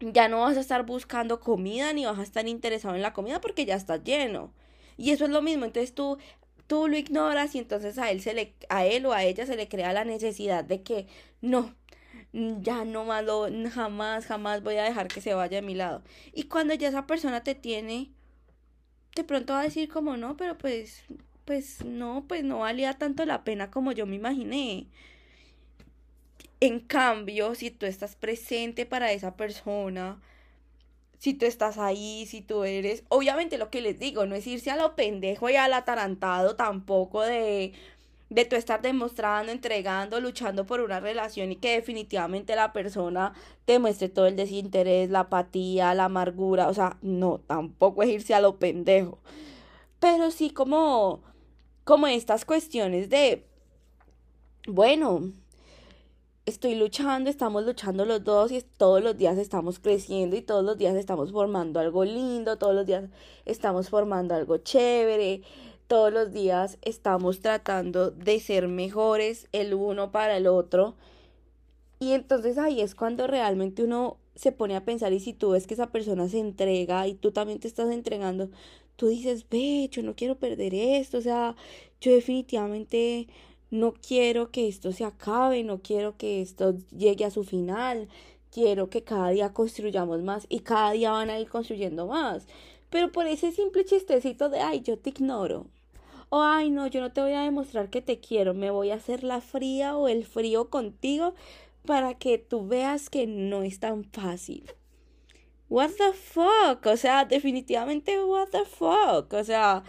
Ya 0.01 0.29
no 0.29 0.41
vas 0.41 0.57
a 0.57 0.61
estar 0.61 0.85
buscando 0.85 1.41
comida 1.41 1.93
ni 1.93 2.05
vas 2.05 2.19
a 2.19 2.23
estar 2.23 2.49
interesado 2.49 2.95
en 2.95 3.03
la 3.03 3.13
comida 3.13 3.41
porque 3.41 3.65
ya 3.65 3.77
estás 3.77 4.03
lleno. 4.03 4.53
Y 4.97 5.11
eso 5.11 5.25
es 5.25 5.31
lo 5.31 5.43
mismo, 5.43 5.65
entonces 5.65 5.95
tú 5.95 6.19
tú 6.67 6.89
lo 6.89 6.97
ignoras 6.97 7.55
y 7.55 7.59
entonces 7.59 7.99
a 7.99 8.11
él 8.11 8.23
se 8.23 8.35
le 8.35 8.55
a 8.69 8.87
él 8.87 9.05
o 9.07 9.13
a 9.13 9.25
ella 9.25 9.45
se 9.47 9.57
le 9.57 9.69
crea 9.69 9.93
la 9.93 10.05
necesidad 10.05 10.65
de 10.65 10.83
que 10.83 11.07
no, 11.41 11.75
ya 12.33 12.85
no 12.85 13.05
malo, 13.05 13.49
jamás, 13.73 14.27
jamás 14.27 14.63
voy 14.63 14.77
a 14.77 14.85
dejar 14.85 15.09
que 15.09 15.21
se 15.21 15.35
vaya 15.35 15.57
de 15.61 15.67
mi 15.67 15.75
lado. 15.75 16.03
Y 16.33 16.45
cuando 16.45 16.75
ya 16.75 16.89
esa 16.89 17.07
persona 17.07 17.43
te 17.43 17.55
tiene, 17.55 18.11
de 19.15 19.25
pronto 19.25 19.53
va 19.53 19.61
a 19.61 19.65
decir 19.65 19.89
como 19.89 20.17
no, 20.17 20.37
pero 20.37 20.57
pues, 20.57 21.05
pues 21.45 21.85
no, 21.85 22.25
pues 22.29 22.45
no 22.45 22.61
valía 22.61 22.95
tanto 22.95 23.25
la 23.27 23.45
pena 23.45 23.71
como 23.71 23.93
yo 23.93 24.07
me 24.07 24.17
imaginé. 24.17 24.87
En 26.61 26.81
cambio, 26.81 27.55
si 27.55 27.71
tú 27.71 27.87
estás 27.87 28.17
presente 28.17 28.87
para 28.87 29.13
esa 29.13 29.37
persona, 29.37 30.21
si 31.19 31.35
tú 31.35 31.47
estás 31.47 31.79
ahí, 31.79 32.27
si 32.27 32.41
tú 32.41 32.65
eres, 32.65 33.05
obviamente 33.09 33.59
lo 33.59 33.71
que 33.71 33.81
les 33.81 33.99
digo, 33.99 34.27
no 34.27 34.35
es 34.35 34.47
irse 34.47 34.71
a 34.71 34.77
lo 34.77 34.97
pendejo 34.97 35.51
y 35.51 35.57
al 35.57 35.73
atarantado 35.73 36.57
tampoco 36.57 37.23
de 37.23 37.73
de 38.33 38.45
tú 38.45 38.57
estar 38.57 38.81
demostrando, 38.83 39.53
entregando, 39.53 40.21
luchando 40.21 40.65
por 40.67 40.81
una 40.81 41.01
relación 41.01 41.53
y 41.53 41.57
que 41.57 41.75
definitivamente 41.75 42.57
la 42.57 42.73
persona 42.73 43.35
te 43.67 43.79
muestre 43.79 44.09
todo 44.09 44.27
el 44.27 44.37
desinterés, 44.37 45.11
la 45.11 45.21
apatía, 45.21 45.95
la 45.95 46.07
amargura, 46.07 46.69
o 46.69 46.75
sea, 46.75 46.99
no, 47.03 47.41
tampoco 47.47 48.03
es 48.03 48.11
irse 48.11 48.35
a 48.35 48.41
lo 48.41 48.59
pendejo. 48.59 49.19
Pero 50.01 50.31
sí 50.31 50.51
como 50.51 51.23
como 51.85 52.07
estas 52.07 52.45
cuestiones 52.45 53.11
de 53.11 53.47
bueno, 54.69 55.33
estoy 56.47 56.75
luchando, 56.75 57.29
estamos 57.31 57.65
luchando 57.65 58.05
los 58.05 58.23
dos 58.25 58.53
y 58.53 58.63
todos 58.63 59.03
los 59.03 59.17
días 59.17 59.39
estamos 59.39 59.79
creciendo 59.79 60.37
y 60.37 60.43
todos 60.43 60.65
los 60.65 60.79
días 60.79 60.97
estamos 60.97 61.33
formando 61.33 61.81
algo 61.81 62.05
lindo, 62.05 62.59
todos 62.59 62.75
los 62.75 62.87
días 62.87 63.05
estamos 63.45 63.89
formando 63.91 64.35
algo 64.35 64.59
chévere 64.59 65.43
todos 65.87 66.13
los 66.13 66.33
días 66.33 66.79
estamos 66.83 67.41
tratando 67.41 68.11
de 68.11 68.41
ser 68.41 68.69
mejores 68.69 69.49
el 69.53 69.75
uno 69.75 70.13
para 70.13 70.37
el 70.37 70.47
otro. 70.47 70.95
Y 71.99 72.13
entonces 72.13 72.59
ahí 72.59 72.81
es 72.81 72.95
cuando 72.95 73.27
realmente 73.27 73.85
uno 73.85 74.17
se 74.35 74.53
pone 74.53 74.77
a 74.77 74.85
pensar 74.85 75.13
y 75.13 75.21
si 75.21 75.33
tú 75.33 75.51
ves 75.51 75.67
que 75.67 75.75
esa 75.75 75.91
persona 75.91 76.29
se 76.29 76.39
entrega 76.39 77.07
y 77.07 77.15
tú 77.15 77.33
también 77.33 77.61
te 77.61 77.69
estás 77.69 77.91
entregando, 77.91 78.49
tú 78.97 79.09
dices, 79.09 79.47
ve, 79.51 79.89
yo 79.91 80.03
no 80.03 80.15
quiero 80.15 80.37
perder 80.37 80.75
esto, 80.75 81.19
o 81.19 81.21
sea, 81.23 81.57
yo 82.01 82.13
definitivamente 82.13 83.29
no 83.71 83.95
quiero 83.95 84.51
que 84.51 84.69
esto 84.69 84.93
se 84.93 85.05
acabe, 85.05 85.65
no 85.65 85.81
quiero 85.83 86.17
que 86.17 86.43
esto 86.43 86.75
llegue 86.97 87.25
a 87.25 87.31
su 87.31 87.45
final, 87.45 88.09
quiero 88.51 88.91
que 88.91 89.03
cada 89.03 89.31
día 89.31 89.53
construyamos 89.53 90.23
más 90.23 90.47
y 90.49 90.61
cada 90.61 90.93
día 90.93 91.11
van 91.11 91.31
a 91.31 91.41
ir 91.41 91.49
construyendo 91.49 92.07
más. 92.07 92.47
Pero 92.93 93.11
por 93.11 93.27
ese 93.27 93.53
simple 93.53 93.87
chistecito 93.87 94.51
de, 94.51 94.61
ay, 94.61 94.83
yo 94.83 94.99
te 94.99 95.11
ignoro. 95.11 95.67
O, 96.29 96.43
ay, 96.43 96.71
no, 96.71 96.87
yo 96.87 97.01
no 97.01 97.11
te 97.11 97.23
voy 97.23 97.33
a 97.33 97.43
demostrar 97.43 97.89
que 97.89 98.03
te 98.03 98.21
quiero, 98.21 98.53
me 98.53 98.71
voy 98.71 98.91
a 98.91 98.97
hacer 98.97 99.25
la 99.25 99.41
fría 99.41 99.97
o 99.97 100.09
el 100.09 100.27
frío 100.27 100.69
contigo 100.69 101.35
para 101.87 102.15
que 102.15 102.37
tú 102.37 102.69
veas 102.69 103.09
que 103.09 103.27
no 103.27 103.63
es 103.63 103.81
tan 103.81 104.05
fácil. 104.05 104.71
What 105.71 105.93
the 105.97 106.13
fuck? 106.13 106.85
O 106.85 106.97
sea, 106.99 107.25
definitivamente, 107.25 108.23
what 108.23 108.49
the 108.51 108.67
fuck? 108.67 109.33
O 109.33 109.43
sea, 109.43 109.85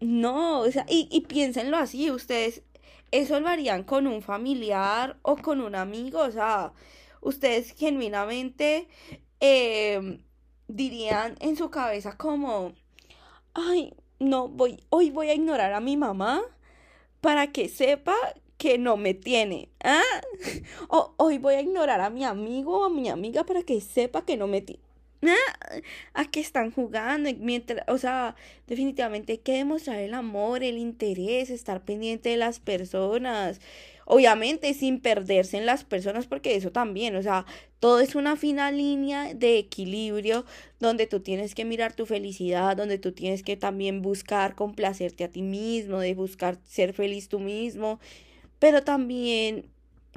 no, 0.00 0.60
o 0.60 0.70
sea, 0.70 0.86
y, 0.88 1.20
piénsenlo 1.22 1.76
así, 1.76 2.12
ustedes 2.12 2.62
eso 3.10 3.40
lo 3.40 3.48
harían 3.48 3.82
con 3.82 4.06
un 4.06 4.22
familiar 4.22 5.18
o 5.22 5.36
con 5.36 5.60
un 5.60 5.74
amigo, 5.74 6.20
o 6.20 6.30
sea, 6.30 6.72
ustedes 7.20 7.72
genuinamente 7.72 8.86
eh, 9.40 10.20
dirían 10.68 11.36
en 11.40 11.56
su 11.56 11.70
cabeza 11.70 12.16
como, 12.16 12.72
ay, 13.54 13.94
no, 14.18 14.48
voy, 14.48 14.80
hoy 14.90 15.10
voy 15.10 15.28
a 15.28 15.34
ignorar 15.34 15.72
a 15.72 15.80
mi 15.80 15.96
mamá 15.96 16.42
para 17.20 17.48
que 17.52 17.68
sepa 17.68 18.14
que 18.58 18.78
no 18.78 18.96
me 18.96 19.14
tiene. 19.14 19.68
¿Ah? 19.82 20.00
O 20.88 21.14
hoy 21.16 21.38
voy 21.38 21.54
a 21.54 21.60
ignorar 21.60 22.00
a 22.00 22.10
mi 22.10 22.24
amigo 22.24 22.80
o 22.80 22.84
a 22.84 22.90
mi 22.90 23.08
amiga 23.08 23.44
para 23.44 23.62
que 23.62 23.80
sepa 23.80 24.24
que 24.24 24.36
no 24.36 24.46
me 24.46 24.60
tiene. 24.60 24.82
¿Ah? 25.26 25.80
¿A 26.14 26.30
qué 26.30 26.40
están 26.40 26.70
jugando? 26.70 27.30
Mientras, 27.38 27.84
o 27.88 27.98
sea, 27.98 28.36
definitivamente 28.66 29.32
hay 29.32 29.38
que 29.38 29.52
demostrar 29.52 29.98
el 29.98 30.14
amor, 30.14 30.62
el 30.62 30.78
interés, 30.78 31.50
estar 31.50 31.84
pendiente 31.84 32.28
de 32.30 32.36
las 32.36 32.60
personas. 32.60 33.60
Obviamente 34.06 34.74
sin 34.74 35.00
perderse 35.00 35.56
en 35.56 35.66
las 35.66 35.84
personas, 35.84 36.26
porque 36.26 36.56
eso 36.56 36.70
también, 36.70 37.16
o 37.16 37.22
sea, 37.22 37.46
todo 37.80 38.00
es 38.00 38.14
una 38.14 38.36
fina 38.36 38.70
línea 38.70 39.34
de 39.34 39.58
equilibrio 39.58 40.44
donde 40.78 41.06
tú 41.06 41.20
tienes 41.20 41.54
que 41.54 41.64
mirar 41.64 41.94
tu 41.94 42.06
felicidad, 42.06 42.76
donde 42.76 42.98
tú 42.98 43.12
tienes 43.12 43.42
que 43.42 43.56
también 43.56 44.02
buscar 44.02 44.54
complacerte 44.54 45.24
a 45.24 45.28
ti 45.28 45.42
mismo, 45.42 46.00
de 46.00 46.14
buscar 46.14 46.58
ser 46.64 46.92
feliz 46.92 47.28
tú 47.28 47.40
mismo, 47.40 47.98
pero 48.58 48.82
también 48.82 49.66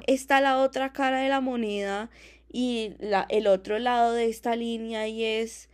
está 0.05 0.41
la 0.41 0.59
otra 0.59 0.93
cara 0.93 1.21
de 1.21 1.29
la 1.29 1.41
moneda 1.41 2.09
y 2.51 2.91
la, 2.99 3.25
el 3.29 3.47
otro 3.47 3.79
lado 3.79 4.13
de 4.13 4.25
esta 4.29 4.55
línea 4.55 5.07
y 5.07 5.23
es 5.23 5.69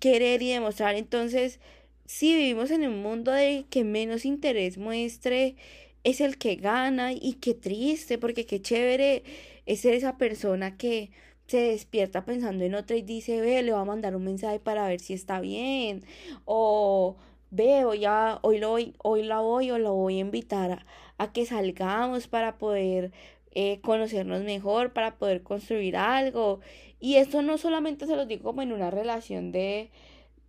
querer 0.00 0.42
y 0.42 0.50
demostrar. 0.50 0.94
Entonces, 0.94 1.60
si 2.06 2.34
vivimos 2.34 2.70
en 2.70 2.86
un 2.86 3.02
mundo 3.02 3.32
de 3.32 3.64
que 3.70 3.84
menos 3.84 4.24
interés 4.24 4.78
muestre, 4.78 5.56
es 6.04 6.20
el 6.20 6.38
que 6.38 6.56
gana 6.56 7.12
y 7.12 7.34
qué 7.40 7.54
triste, 7.54 8.18
porque 8.18 8.46
qué 8.46 8.60
chévere 8.62 9.22
es 9.66 9.84
esa 9.84 10.16
persona 10.18 10.76
que 10.76 11.10
se 11.46 11.58
despierta 11.58 12.24
pensando 12.24 12.64
en 12.64 12.74
otra 12.74 12.96
y 12.96 13.02
dice, 13.02 13.40
ve, 13.40 13.62
le 13.62 13.72
va 13.72 13.80
a 13.80 13.84
mandar 13.84 14.14
un 14.16 14.24
mensaje 14.24 14.60
para 14.60 14.86
ver 14.88 15.00
si 15.00 15.14
está 15.14 15.40
bien, 15.40 16.04
o 16.44 17.16
veo 17.50 17.94
ya, 17.94 18.38
hoy, 18.42 18.58
lo, 18.58 18.76
hoy 18.98 19.22
la 19.24 19.40
voy 19.40 19.70
o 19.70 19.78
lo 19.78 19.94
voy 19.94 20.18
a 20.18 20.20
invitar 20.20 20.70
a, 20.72 20.86
a 21.18 21.32
que 21.32 21.46
salgamos 21.46 22.28
para 22.28 22.56
poder 22.58 23.12
eh, 23.52 23.80
conocernos 23.82 24.42
mejor, 24.42 24.92
para 24.92 25.16
poder 25.16 25.42
construir 25.42 25.96
algo. 25.96 26.60
Y 27.00 27.16
esto 27.16 27.42
no 27.42 27.58
solamente 27.58 28.06
se 28.06 28.16
lo 28.16 28.26
digo 28.26 28.44
como 28.44 28.62
en 28.62 28.72
una 28.72 28.90
relación 28.90 29.50
de, 29.52 29.90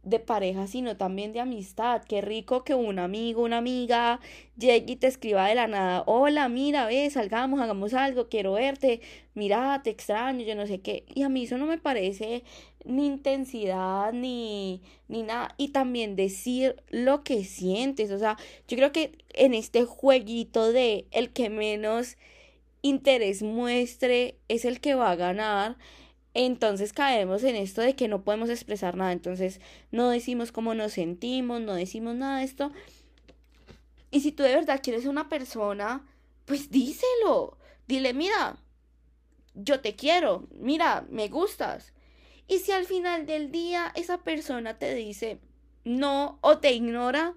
de 0.03 0.19
pareja, 0.19 0.67
sino 0.67 0.97
también 0.97 1.33
de 1.33 1.39
amistad. 1.39 2.03
Qué 2.03 2.21
rico 2.21 2.63
que 2.63 2.73
un 2.75 2.99
amigo, 2.99 3.43
una 3.43 3.57
amiga 3.57 4.19
llegue 4.57 4.93
y 4.93 4.95
te 4.95 5.07
escriba 5.07 5.47
de 5.47 5.55
la 5.55 5.67
nada, 5.67 6.03
hola, 6.07 6.49
mira, 6.49 6.85
ve, 6.85 7.09
salgamos, 7.09 7.61
hagamos 7.61 7.93
algo, 7.93 8.27
quiero 8.29 8.53
verte, 8.53 9.01
mira, 9.33 9.81
te 9.83 9.89
extraño, 9.91 10.43
yo 10.43 10.55
no 10.55 10.67
sé 10.67 10.79
qué. 10.81 11.05
Y 11.13 11.23
a 11.23 11.29
mí 11.29 11.43
eso 11.43 11.57
no 11.57 11.65
me 11.65 11.77
parece 11.77 12.43
ni 12.85 13.05
intensidad, 13.05 14.13
ni, 14.13 14.81
ni 15.07 15.23
nada. 15.23 15.53
Y 15.57 15.69
también 15.69 16.15
decir 16.15 16.75
lo 16.89 17.23
que 17.23 17.43
sientes. 17.43 18.11
O 18.11 18.19
sea, 18.19 18.37
yo 18.67 18.77
creo 18.77 18.91
que 18.91 19.11
en 19.33 19.53
este 19.53 19.85
jueguito 19.85 20.71
de 20.71 21.05
el 21.11 21.31
que 21.31 21.49
menos 21.49 22.17
interés 22.81 23.43
muestre 23.43 24.35
es 24.47 24.65
el 24.65 24.79
que 24.79 24.95
va 24.95 25.11
a 25.11 25.15
ganar, 25.15 25.77
entonces 26.33 26.93
caemos 26.93 27.43
en 27.43 27.55
esto 27.55 27.81
de 27.81 27.95
que 27.95 28.07
no 28.07 28.23
podemos 28.23 28.49
expresar 28.49 28.95
nada, 28.95 29.11
entonces 29.11 29.59
no 29.91 30.09
decimos 30.09 30.51
cómo 30.51 30.73
nos 30.73 30.93
sentimos, 30.93 31.61
no 31.61 31.73
decimos 31.73 32.15
nada 32.15 32.39
de 32.39 32.45
esto. 32.45 32.71
Y 34.11 34.21
si 34.21 34.31
tú 34.31 34.43
de 34.43 34.55
verdad 34.55 34.81
quieres 34.83 35.05
una 35.05 35.29
persona, 35.29 36.05
pues 36.45 36.69
díselo. 36.69 37.57
Dile, 37.87 38.13
mira, 38.13 38.57
yo 39.53 39.79
te 39.81 39.95
quiero, 39.95 40.47
mira, 40.51 41.05
me 41.09 41.27
gustas. 41.27 41.93
Y 42.47 42.59
si 42.59 42.71
al 42.71 42.85
final 42.85 43.25
del 43.25 43.51
día 43.51 43.91
esa 43.95 44.17
persona 44.19 44.77
te 44.77 44.93
dice 44.93 45.39
no 45.83 46.37
o 46.41 46.59
te 46.59 46.73
ignora, 46.73 47.33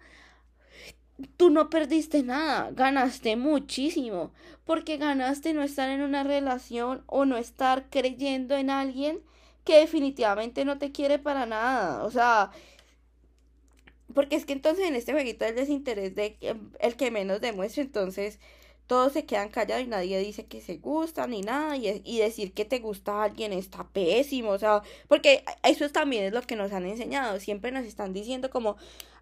tú 1.37 1.51
no 1.51 1.71
perdiste 1.71 2.23
nada, 2.23 2.71
ganaste 2.73 3.37
muchísimo, 3.37 4.33
porque 4.65 4.97
ganaste 4.97 5.55
no 5.55 5.63
estar 5.63 5.89
en 5.91 6.03
una 6.03 6.25
relación 6.25 7.03
o 7.07 7.25
no 7.25 7.37
estar 7.37 7.89
creyendo 7.91 8.57
en 8.57 8.71
alguien 8.71 9.21
que 9.65 9.79
definitivamente 9.79 10.65
no 10.65 10.79
te 10.79 10.93
quiere 10.93 11.19
para 11.19 11.47
nada, 11.47 12.05
o 12.05 12.11
sea, 12.11 12.51
porque 14.15 14.37
es 14.37 14.45
que 14.47 14.53
entonces 14.53 14.87
en 14.87 14.95
este 14.95 15.13
jueguito 15.13 15.45
del 15.45 15.57
desinterés 15.57 16.15
de 16.15 16.37
el 16.81 16.97
que 16.97 17.11
menos 17.11 17.41
demuestra, 17.41 17.83
entonces 17.83 18.39
todos 18.87 19.15
se 19.15 19.25
quedan 19.25 19.49
callados 19.49 19.85
y 19.85 19.89
nadie 19.89 20.19
dice 20.19 20.47
que 20.47 20.61
se 20.61 20.77
gusta 20.77 21.27
ni 21.27 21.41
nada 21.41 21.77
y, 21.77 22.03
y, 22.05 22.19
decir 22.19 22.53
que 22.53 22.67
te 22.67 22.81
gusta 22.81 23.13
a 23.13 23.25
alguien 23.25 23.53
está 23.53 23.89
pésimo, 23.89 24.51
o 24.51 24.59
sea, 24.59 24.83
porque 25.09 25.43
eso 25.63 25.89
también 25.91 26.25
es 26.25 26.33
lo 26.33 26.43
que 26.43 26.57
nos 26.57 26.73
han 26.73 26.85
enseñado, 26.85 27.41
siempre 27.41 27.73
nos 27.73 27.87
están 27.87 28.13
diciendo 28.13 28.51
como, 28.51 28.77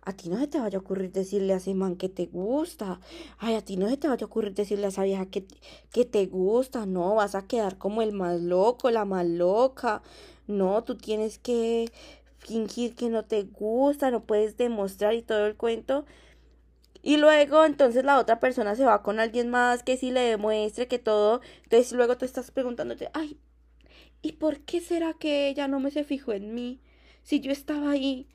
a 0.04 0.12
ti 0.14 0.28
no 0.28 0.38
se 0.38 0.48
te 0.48 0.58
vaya 0.58 0.78
a 0.78 0.80
ocurrir 0.80 1.12
decirle 1.12 1.52
a 1.54 1.56
ese 1.56 1.74
man 1.74 1.96
que 1.96 2.08
te 2.08 2.26
gusta, 2.26 3.00
ay, 3.38 3.54
a 3.54 3.64
ti 3.64 3.76
no 3.76 3.88
se 3.88 3.96
te 3.96 4.08
vaya 4.08 4.24
a 4.24 4.26
ocurrir 4.26 4.54
decirle 4.54 4.86
a 4.86 4.88
esa 4.88 5.04
vieja 5.04 5.26
que, 5.26 5.46
que 5.92 6.04
te 6.04 6.26
gusta, 6.26 6.86
no, 6.86 7.14
vas 7.14 7.34
a 7.34 7.46
quedar 7.46 7.78
como 7.78 8.02
el 8.02 8.12
más 8.12 8.40
loco, 8.40 8.90
la 8.90 9.04
más 9.04 9.26
loca, 9.26 10.02
no, 10.48 10.82
tú 10.84 10.96
tienes 10.96 11.38
que 11.38 11.90
fingir 12.38 12.94
que 12.96 13.08
no 13.08 13.24
te 13.24 13.44
gusta, 13.44 14.10
no 14.10 14.24
puedes 14.24 14.56
demostrar 14.56 15.14
y 15.14 15.22
todo 15.22 15.46
el 15.46 15.56
cuento. 15.56 16.04
Y 17.02 17.16
luego 17.16 17.64
entonces 17.64 18.04
la 18.04 18.18
otra 18.18 18.40
persona 18.40 18.76
se 18.76 18.84
va 18.84 19.02
con 19.02 19.20
alguien 19.20 19.50
más 19.50 19.82
que 19.82 19.96
sí 19.96 20.10
le 20.10 20.20
demuestre 20.20 20.88
que 20.88 20.98
todo. 20.98 21.40
Entonces 21.64 21.92
luego 21.92 22.16
tú 22.16 22.24
estás 22.24 22.50
preguntándote, 22.50 23.10
ay, 23.14 23.38
¿y 24.22 24.32
por 24.32 24.60
qué 24.60 24.80
será 24.80 25.14
que 25.14 25.48
ella 25.48 25.68
no 25.68 25.80
me 25.80 25.90
se 25.90 26.04
fijó 26.04 26.32
en 26.32 26.54
mí? 26.54 26.80
Si 27.22 27.40
yo 27.40 27.52
estaba 27.52 27.90
ahí. 27.90 28.28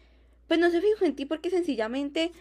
Pues 0.47 0.59
no 0.59 0.69
se 0.71 0.81
fijó 0.81 1.05
en 1.05 1.15
ti 1.15 1.25
porque 1.25 1.49
sencillamente 1.49 2.31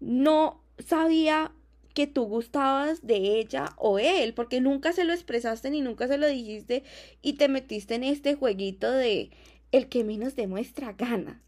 no 0.00 0.60
sabía 0.78 1.52
que 1.94 2.06
tú 2.08 2.24
gustabas 2.24 3.06
de 3.06 3.38
ella 3.38 3.72
o 3.76 3.98
él, 3.98 4.34
porque 4.34 4.60
nunca 4.60 4.92
se 4.92 5.04
lo 5.04 5.12
expresaste 5.12 5.70
ni 5.70 5.80
nunca 5.80 6.08
se 6.08 6.18
lo 6.18 6.26
dijiste 6.26 6.82
y 7.22 7.34
te 7.34 7.48
metiste 7.48 7.94
en 7.94 8.04
este 8.04 8.34
jueguito 8.34 8.90
de 8.90 9.30
el 9.70 9.88
que 9.88 10.04
menos 10.04 10.34
demuestra 10.34 10.92
gana. 10.92 11.40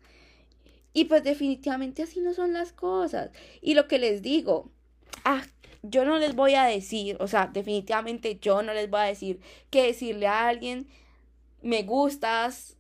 Y 0.93 1.05
pues 1.07 1.23
definitivamente 1.25 2.05
así 2.05 2.21
no 2.21 2.33
son 2.33 2.53
las 2.53 2.73
cosas. 2.73 3.31
Y 3.61 3.75
lo 3.75 3.87
que 3.87 3.99
les 3.99 4.23
digo, 4.23 4.71
ah, 5.25 5.43
yo 5.83 6.05
no 6.05 6.19
les 6.19 6.35
voy 6.35 6.55
a 6.55 6.65
decir, 6.65 7.17
o 7.21 7.29
sea, 7.29 7.51
definitivamente 7.53 8.39
yo 8.41 8.63
no 8.63 8.73
les 8.73 8.89
voy 8.89 9.01
a 9.01 9.05
decir 9.05 9.41
que 9.71 9.83
decirle 9.83 10.27
a 10.27 10.49
alguien, 10.49 10.87
me 11.61 11.83
gustas, 11.83 12.76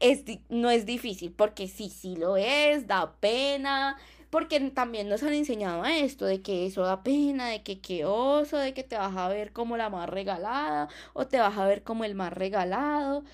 es, 0.00 0.24
no 0.48 0.70
es 0.70 0.86
difícil, 0.86 1.32
porque 1.32 1.68
sí, 1.68 1.88
sí 1.90 2.16
lo 2.16 2.36
es, 2.36 2.86
da 2.86 3.14
pena, 3.20 3.96
porque 4.30 4.60
también 4.70 5.08
nos 5.08 5.22
han 5.22 5.32
enseñado 5.34 5.84
esto, 5.84 6.26
de 6.26 6.42
que 6.42 6.66
eso 6.66 6.82
da 6.82 7.02
pena, 7.02 7.48
de 7.48 7.62
que 7.62 7.80
qué 7.80 8.04
oso, 8.04 8.58
de 8.58 8.74
que 8.74 8.84
te 8.84 8.96
vas 8.96 9.16
a 9.16 9.28
ver 9.28 9.52
como 9.52 9.76
la 9.76 9.90
más 9.90 10.08
regalada 10.08 10.88
o 11.14 11.26
te 11.26 11.38
vas 11.38 11.56
a 11.56 11.66
ver 11.66 11.82
como 11.82 12.04
el 12.04 12.14
más 12.14 12.32
regalado. 12.32 13.24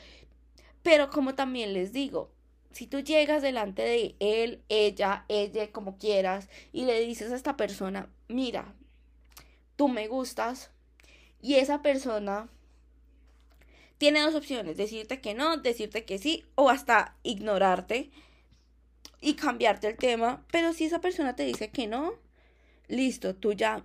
Pero 0.82 1.10
como 1.10 1.34
también 1.34 1.72
les 1.74 1.92
digo, 1.92 2.30
si 2.72 2.86
tú 2.86 3.00
llegas 3.00 3.42
delante 3.42 3.82
de 3.82 4.16
él, 4.20 4.62
ella, 4.68 5.24
ella, 5.28 5.70
como 5.72 5.98
quieras, 5.98 6.48
y 6.72 6.84
le 6.84 7.00
dices 7.00 7.32
a 7.32 7.36
esta 7.36 7.56
persona, 7.56 8.08
mira, 8.28 8.74
tú 9.76 9.88
me 9.88 10.08
gustas, 10.08 10.70
y 11.40 11.54
esa 11.54 11.82
persona 11.82 12.48
tiene 14.02 14.20
dos 14.22 14.34
opciones, 14.34 14.76
decirte 14.76 15.20
que 15.20 15.32
no, 15.32 15.58
decirte 15.58 16.04
que 16.04 16.18
sí, 16.18 16.44
o 16.56 16.70
hasta 16.70 17.14
ignorarte 17.22 18.10
y 19.20 19.34
cambiarte 19.34 19.86
el 19.86 19.96
tema, 19.96 20.44
pero 20.50 20.72
si 20.72 20.86
esa 20.86 21.00
persona 21.00 21.36
te 21.36 21.44
dice 21.44 21.70
que 21.70 21.86
no, 21.86 22.14
listo, 22.88 23.36
tú 23.36 23.52
ya 23.52 23.80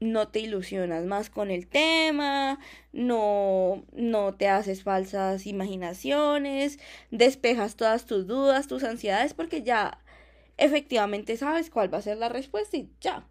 no 0.00 0.28
te 0.28 0.40
ilusionas 0.40 1.04
más 1.04 1.28
con 1.28 1.50
el 1.50 1.66
tema, 1.66 2.58
no, 2.94 3.84
no 3.92 4.34
te 4.36 4.48
haces 4.48 4.84
falsas 4.84 5.46
imaginaciones, 5.46 6.78
despejas 7.10 7.76
todas 7.76 8.06
tus 8.06 8.26
dudas, 8.26 8.68
tus 8.68 8.84
ansiedades, 8.84 9.34
porque 9.34 9.64
ya 9.64 10.02
efectivamente 10.56 11.36
sabes 11.36 11.68
cuál 11.68 11.92
va 11.92 11.98
a 11.98 12.00
ser 12.02 12.16
la 12.16 12.30
respuesta 12.30 12.78
y 12.78 12.88
ya. 13.02 13.28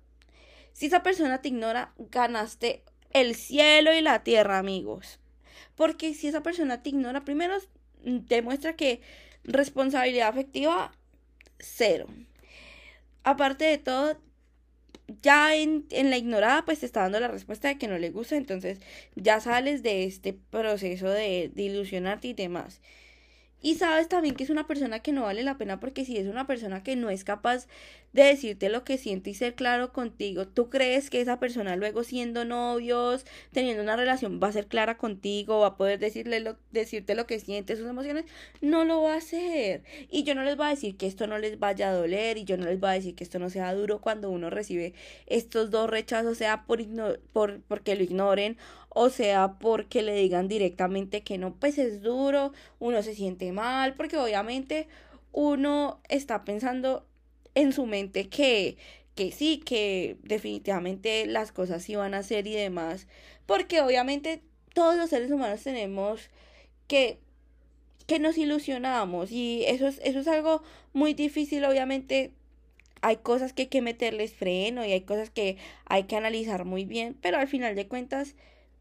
Si 0.72 0.86
esa 0.86 1.02
persona 1.02 1.42
te 1.42 1.48
ignora, 1.48 1.96
ganaste 1.98 2.84
el 3.12 3.34
cielo 3.34 3.92
y 3.92 4.02
la 4.02 4.22
tierra, 4.22 4.60
amigos. 4.60 5.20
Porque 5.78 6.14
si 6.14 6.28
esa 6.28 6.44
persona 6.44 6.84
te 6.84 6.90
ignora, 6.90 7.24
primero 7.24 7.56
demuestra 8.04 8.76
que 8.76 9.00
responsabilidad 9.46 10.28
afectiva, 10.28 10.92
cero. 11.60 12.08
Aparte 13.24 13.66
de 13.66 13.78
todo, 13.78 14.20
ya 15.22 15.56
en, 15.56 15.86
en, 15.92 16.10
la 16.10 16.18
ignorada 16.18 16.66
pues 16.66 16.80
te 16.80 16.86
está 16.86 17.02
dando 17.02 17.20
la 17.20 17.28
respuesta 17.28 17.68
de 17.68 17.78
que 17.78 17.88
no 17.88 17.98
le 17.98 18.10
gusta, 18.10 18.36
entonces 18.36 18.80
ya 19.16 19.40
sales 19.40 19.84
de 19.84 20.06
este 20.06 20.34
proceso 20.34 21.10
de, 21.10 21.52
de 21.54 21.62
ilusionarte 21.62 22.30
y 22.30 22.34
demás. 22.34 22.82
Y 23.62 23.76
sabes 23.76 24.08
también 24.08 24.36
que 24.36 24.44
es 24.44 24.50
una 24.52 24.68
persona 24.68 25.00
que 25.00 25.12
no 25.12 25.24
vale 25.24 25.42
la 25.44 25.58
pena 25.58 25.80
porque 25.80 26.06
si 26.06 26.18
es 26.18 26.28
una 26.28 26.46
persona 26.46 26.84
que 26.84 26.96
no 26.96 27.10
es 27.10 27.24
capaz 27.24 27.68
de 28.14 28.24
decirte 28.24 28.70
lo 28.70 28.84
que 28.84 28.98
siente 28.98 29.32
y 29.32 29.34
ser 29.34 29.56
claro 29.56 29.92
contigo, 29.92 30.48
¿tú 30.48 30.70
crees 30.70 31.10
que 31.10 31.22
esa 31.22 31.40
persona 31.40 31.76
luego 31.76 32.04
siendo 32.04 32.46
novios, 32.46 33.26
teniendo 33.52 33.84
una 33.84 33.96
relación, 33.96 34.40
va 34.42 34.48
a 34.48 34.52
ser 34.52 34.68
clara 34.68 34.98
contigo, 34.98 35.60
va 35.60 35.68
a 35.68 35.78
poder 35.78 36.00
decirle 36.00 36.40
lo, 36.40 36.58
decirte 36.72 37.16
lo 37.16 37.26
que 37.28 37.40
siente, 37.40 37.76
sus 37.76 37.88
emociones? 37.88 38.26
No 38.62 38.86
lo 38.86 39.02
va 39.02 39.14
a 39.16 39.18
hacer. 39.18 39.84
Y 40.10 40.24
yo 40.24 40.36
no 40.36 40.44
les 40.44 40.56
voy 40.56 40.68
a 40.68 40.70
decir 40.70 40.96
que 40.96 41.08
esto 41.08 41.28
no 41.28 41.38
les 41.38 41.60
vaya 41.60 41.90
a 41.90 41.94
doler 41.94 42.38
y 42.38 42.46
yo 42.46 42.58
no 42.58 42.66
les 42.66 42.80
voy 42.80 42.92
a 42.92 42.94
decir 42.94 43.16
que 43.16 43.24
esto 43.24 43.40
no 43.40 43.50
sea 43.50 43.74
duro 43.74 44.02
cuando 44.02 44.30
uno 44.30 44.50
recibe 44.50 44.94
estos 45.26 45.72
dos 45.72 45.90
rechazos, 45.90 46.38
sea 46.38 46.66
por, 46.66 46.80
por 47.34 47.62
porque 47.64 47.96
lo 47.96 48.04
ignoren 48.04 48.58
o 49.00 49.12
sea 49.12 49.60
porque 49.60 50.02
le 50.02 50.16
digan 50.16 50.48
directamente 50.48 51.22
que 51.22 51.38
no, 51.38 51.54
pues 51.54 51.78
es 51.78 52.02
duro, 52.02 52.52
uno 52.80 53.04
se 53.04 53.14
siente 53.14 53.52
mal, 53.52 53.94
porque 53.94 54.18
obviamente 54.18 54.88
uno 55.32 56.02
está 56.10 56.44
pensando 56.44 57.06
en 57.54 57.74
su 57.74 57.86
mente 57.86 58.28
que, 58.28 58.76
que 59.14 59.32
sí, 59.32 59.62
que 59.64 60.18
definitivamente 60.24 61.28
las 61.28 61.52
cosas 61.52 61.88
iban 61.88 62.16
a 62.16 62.24
ser 62.24 62.48
y 62.48 62.56
demás, 62.56 63.06
porque 63.46 63.82
obviamente 63.82 64.42
todos 64.74 64.98
los 64.98 65.12
seres 65.12 65.30
humanos 65.32 65.62
tenemos 65.62 66.32
que 66.88 67.20
que 68.08 68.20
nos 68.20 68.38
ilusionamos 68.38 69.32
y 69.32 69.66
eso 69.68 69.86
es, 69.88 70.00
eso 70.04 70.20
es 70.22 70.28
algo 70.30 70.64
muy 70.94 71.14
difícil, 71.14 71.66
obviamente 71.66 72.32
hay 73.02 73.18
cosas 73.18 73.54
que 73.54 73.64
hay 73.64 73.68
que 73.68 73.82
meterles 73.82 74.34
freno 74.34 74.86
y 74.86 74.92
hay 74.94 75.02
cosas 75.02 75.30
que 75.30 75.58
hay 75.86 76.06
que 76.06 76.16
analizar 76.16 76.66
muy 76.66 76.86
bien, 76.86 77.18
pero 77.22 77.38
al 77.38 77.48
final 77.48 77.76
de 77.76 77.88
cuentas 77.88 78.36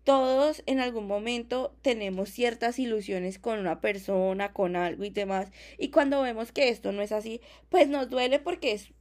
todos 0.06 0.62
en 0.66 0.78
algún 0.78 1.08
momento 1.08 1.74
tenemos 1.82 2.30
ciertas 2.30 2.78
ilusiones 2.78 3.40
con 3.40 3.58
una 3.58 3.80
persona, 3.80 4.52
con 4.52 4.76
algo 4.76 5.04
y 5.04 5.10
demás. 5.10 5.50
Y 5.78 5.90
cuando 5.90 6.22
vemos 6.22 6.52
que 6.52 6.68
esto 6.68 6.92
no 6.92 7.02
es 7.02 7.10
así, 7.10 7.40
pues 7.70 7.88
nos 7.88 8.08
duele 8.08 8.38
porque 8.38 8.70
es 8.70 8.92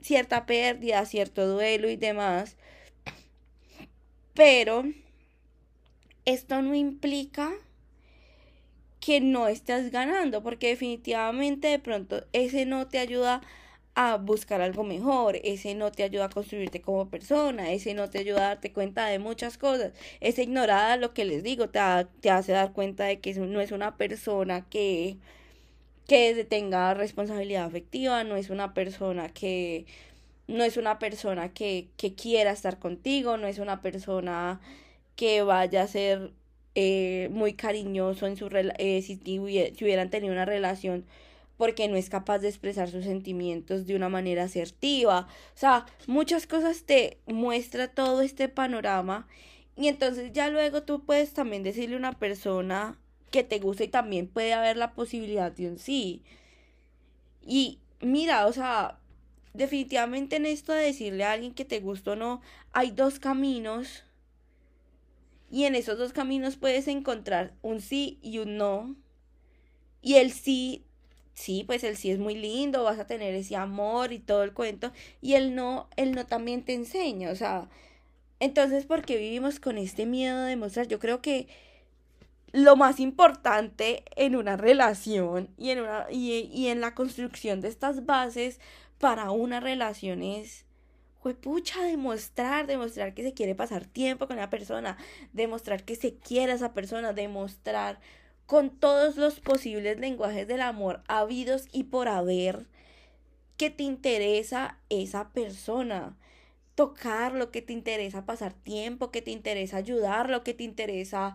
cierta 0.00 0.46
pérdida, 0.46 1.04
cierto 1.04 1.48
duelo 1.48 1.90
y 1.90 1.96
demás. 1.96 2.56
Pero 4.34 4.84
esto 6.24 6.62
no 6.62 6.76
implica 6.76 7.52
que 9.00 9.20
no 9.20 9.48
estés 9.48 9.90
ganando, 9.90 10.44
porque 10.44 10.68
definitivamente 10.68 11.66
de 11.66 11.80
pronto 11.80 12.24
ese 12.32 12.66
no 12.66 12.86
te 12.86 13.00
ayuda 13.00 13.34
a 13.34 13.42
buscar 14.20 14.60
algo 14.60 14.84
mejor, 14.84 15.36
ese 15.42 15.74
no 15.74 15.90
te 15.90 16.02
ayuda 16.04 16.26
a 16.26 16.28
construirte 16.28 16.82
como 16.82 17.08
persona, 17.08 17.72
ese 17.72 17.94
no 17.94 18.10
te 18.10 18.18
ayuda 18.18 18.38
a 18.38 18.48
darte 18.48 18.72
cuenta 18.72 19.06
de 19.06 19.18
muchas 19.18 19.58
cosas, 19.58 19.92
ese 20.20 20.42
ignorada 20.42 20.96
lo 20.98 21.14
que 21.14 21.24
les 21.24 21.42
digo, 21.42 21.68
te, 21.70 21.80
te 22.20 22.30
hace 22.30 22.52
dar 22.52 22.72
cuenta 22.72 23.04
de 23.04 23.20
que 23.20 23.34
no 23.34 23.60
es 23.60 23.72
una 23.72 23.96
persona 23.96 24.66
que, 24.68 25.16
que 26.06 26.44
tenga 26.44 26.94
responsabilidad 26.94 27.64
afectiva, 27.64 28.24
no 28.24 28.36
es 28.36 28.50
una 28.50 28.74
persona 28.74 29.28
que 29.30 29.86
no 30.48 30.64
es 30.64 30.76
una 30.76 30.98
persona 30.98 31.52
que, 31.52 31.88
que 31.96 32.14
quiera 32.14 32.52
estar 32.52 32.78
contigo, 32.78 33.36
no 33.36 33.46
es 33.48 33.58
una 33.58 33.82
persona 33.82 34.60
que 35.16 35.42
vaya 35.42 35.82
a 35.82 35.88
ser 35.88 36.32
eh, 36.74 37.28
muy 37.32 37.54
cariñoso 37.54 38.26
en 38.26 38.36
su 38.36 38.48
eh, 38.78 39.02
si, 39.02 39.16
si 39.16 39.38
hubieran 39.40 40.10
tenido 40.10 40.32
una 40.32 40.44
relación 40.44 41.04
porque 41.56 41.88
no 41.88 41.96
es 41.96 42.10
capaz 42.10 42.38
de 42.38 42.48
expresar 42.48 42.90
sus 42.90 43.04
sentimientos 43.04 43.86
de 43.86 43.96
una 43.96 44.08
manera 44.08 44.44
asertiva. 44.44 45.28
O 45.54 45.58
sea, 45.58 45.86
muchas 46.06 46.46
cosas 46.46 46.84
te 46.84 47.18
muestra 47.26 47.88
todo 47.88 48.22
este 48.22 48.48
panorama 48.48 49.26
y 49.76 49.88
entonces 49.88 50.32
ya 50.32 50.48
luego 50.48 50.82
tú 50.82 51.04
puedes 51.04 51.34
también 51.34 51.62
decirle 51.62 51.96
a 51.96 51.98
una 51.98 52.18
persona 52.18 52.98
que 53.30 53.44
te 53.44 53.58
gusta 53.58 53.84
y 53.84 53.88
también 53.88 54.28
puede 54.28 54.54
haber 54.54 54.78
la 54.78 54.94
posibilidad 54.94 55.52
de 55.52 55.68
un 55.68 55.78
sí. 55.78 56.22
Y 57.42 57.78
mira, 58.00 58.46
o 58.46 58.52
sea, 58.52 58.98
definitivamente 59.52 60.36
en 60.36 60.46
esto 60.46 60.72
de 60.72 60.84
decirle 60.84 61.24
a 61.24 61.32
alguien 61.32 61.52
que 61.52 61.66
te 61.66 61.80
gusta 61.80 62.12
o 62.12 62.16
no, 62.16 62.40
hay 62.72 62.90
dos 62.90 63.18
caminos. 63.18 64.04
Y 65.50 65.64
en 65.64 65.74
esos 65.74 65.98
dos 65.98 66.12
caminos 66.12 66.56
puedes 66.56 66.88
encontrar 66.88 67.52
un 67.62 67.80
sí 67.80 68.18
y 68.22 68.38
un 68.38 68.56
no. 68.56 68.96
Y 70.00 70.14
el 70.14 70.32
sí 70.32 70.85
sí, 71.36 71.64
pues 71.64 71.84
el 71.84 71.96
sí 71.96 72.10
es 72.10 72.18
muy 72.18 72.34
lindo, 72.34 72.82
vas 72.82 72.98
a 72.98 73.06
tener 73.06 73.34
ese 73.34 73.56
amor 73.56 74.12
y 74.12 74.18
todo 74.18 74.42
el 74.42 74.54
cuento, 74.54 74.90
y 75.20 75.34
el 75.34 75.54
no, 75.54 75.88
el 75.96 76.12
no 76.12 76.26
también 76.26 76.64
te 76.64 76.72
enseña, 76.74 77.30
o 77.30 77.36
sea, 77.36 77.68
entonces, 78.40 78.86
¿por 78.86 79.02
qué 79.02 79.16
vivimos 79.18 79.60
con 79.60 79.78
este 79.78 80.06
miedo 80.06 80.42
de 80.44 80.56
mostrar? 80.56 80.88
Yo 80.88 80.98
creo 80.98 81.22
que 81.22 81.48
lo 82.52 82.76
más 82.76 83.00
importante 83.00 84.04
en 84.16 84.36
una 84.36 84.56
relación 84.56 85.48
y 85.58 85.70
en, 85.70 85.80
una, 85.80 86.06
y, 86.10 86.68
en 86.68 86.80
la 86.80 86.94
construcción 86.94 87.60
de 87.60 87.68
estas 87.68 88.06
bases 88.06 88.60
para 88.98 89.30
una 89.30 89.60
relación 89.60 90.22
es 90.22 90.64
pucha 91.34 91.82
demostrar, 91.82 92.68
demostrar 92.68 93.12
que 93.12 93.24
se 93.24 93.34
quiere 93.34 93.56
pasar 93.56 93.84
tiempo 93.84 94.28
con 94.28 94.36
la 94.36 94.48
persona, 94.48 94.96
demostrar 95.32 95.82
que 95.84 95.96
se 95.96 96.14
quiere 96.14 96.52
a 96.52 96.54
esa 96.54 96.72
persona, 96.72 97.12
demostrar 97.12 97.98
con 98.46 98.70
todos 98.70 99.16
los 99.16 99.40
posibles 99.40 99.98
lenguajes 99.98 100.46
del 100.46 100.62
amor 100.62 101.02
habidos 101.08 101.68
y 101.72 101.84
por 101.84 102.08
haber 102.08 102.66
que 103.56 103.70
te 103.70 103.82
interesa 103.82 104.78
esa 104.88 105.30
persona. 105.30 106.16
Tocar 106.74 107.34
lo 107.34 107.50
que 107.50 107.62
te 107.62 107.72
interesa 107.72 108.26
pasar 108.26 108.52
tiempo, 108.52 109.10
que 109.10 109.22
te 109.22 109.30
interesa 109.30 109.78
ayudar, 109.78 110.30
lo 110.30 110.44
que 110.44 110.54
te 110.54 110.62
interesa 110.62 111.34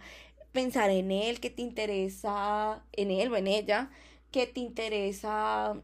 pensar 0.52 0.90
en 0.90 1.12
él, 1.12 1.40
que 1.40 1.50
te 1.50 1.62
interesa 1.62 2.84
en 2.94 3.12
él 3.12 3.32
o 3.32 3.38
en 3.38 3.48
ella, 3.48 3.90
que 4.32 4.48
te 4.48 4.60
interesa 4.60 5.82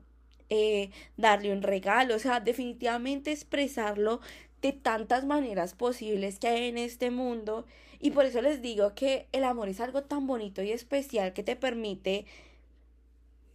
eh, 0.49 0.91
darle 1.17 1.51
un 1.51 1.63
regalo, 1.63 2.15
o 2.15 2.19
sea, 2.19 2.39
definitivamente 2.39 3.31
expresarlo 3.31 4.21
de 4.61 4.73
tantas 4.73 5.25
maneras 5.25 5.73
posibles 5.73 6.39
que 6.39 6.47
hay 6.47 6.69
en 6.69 6.77
este 6.77 7.11
mundo 7.11 7.65
y 7.99 8.11
por 8.11 8.25
eso 8.25 8.41
les 8.41 8.61
digo 8.61 8.93
que 8.95 9.27
el 9.31 9.43
amor 9.43 9.69
es 9.69 9.79
algo 9.79 10.03
tan 10.03 10.27
bonito 10.27 10.61
y 10.61 10.71
especial 10.71 11.33
que 11.33 11.43
te 11.43 11.55
permite 11.55 12.25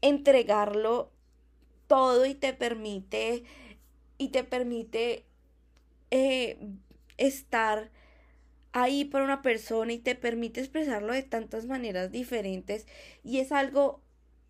entregarlo 0.01 1.11
todo 1.87 2.27
y 2.27 2.35
te 2.35 2.53
permite 2.53 3.45
y 4.19 4.29
te 4.29 4.45
permite 4.45 5.25
eh, 6.11 6.59
estar 7.19 7.91
ahí 8.73 9.05
por 9.05 9.23
una 9.23 9.43
persona 9.43 9.93
y 9.93 9.99
te 9.99 10.15
permite 10.15 10.61
expresarlo 10.61 11.13
de 11.13 11.23
tantas 11.23 11.67
maneras 11.67 12.11
diferentes. 12.11 12.87
Y 13.23 13.39
es 13.39 13.53
algo 13.53 14.01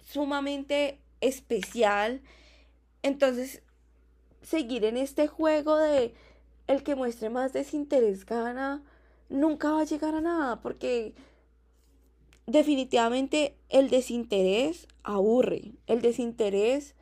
sumamente 0.00 1.00
especial. 1.20 2.22
Entonces 3.02 3.62
seguir 4.42 4.84
en 4.84 4.96
este 4.96 5.26
juego 5.26 5.76
de 5.76 6.14
el 6.66 6.82
que 6.82 6.94
muestre 6.94 7.30
más 7.30 7.52
desinterés 7.52 8.26
gana 8.26 8.82
nunca 9.32 9.72
va 9.72 9.80
a 9.80 9.84
llegar 9.84 10.14
a 10.14 10.20
nada 10.20 10.60
porque 10.60 11.14
definitivamente 12.46 13.56
el 13.68 13.90
desinterés 13.90 14.86
aburre, 15.02 15.72
el 15.86 16.02
desinterés 16.02 16.94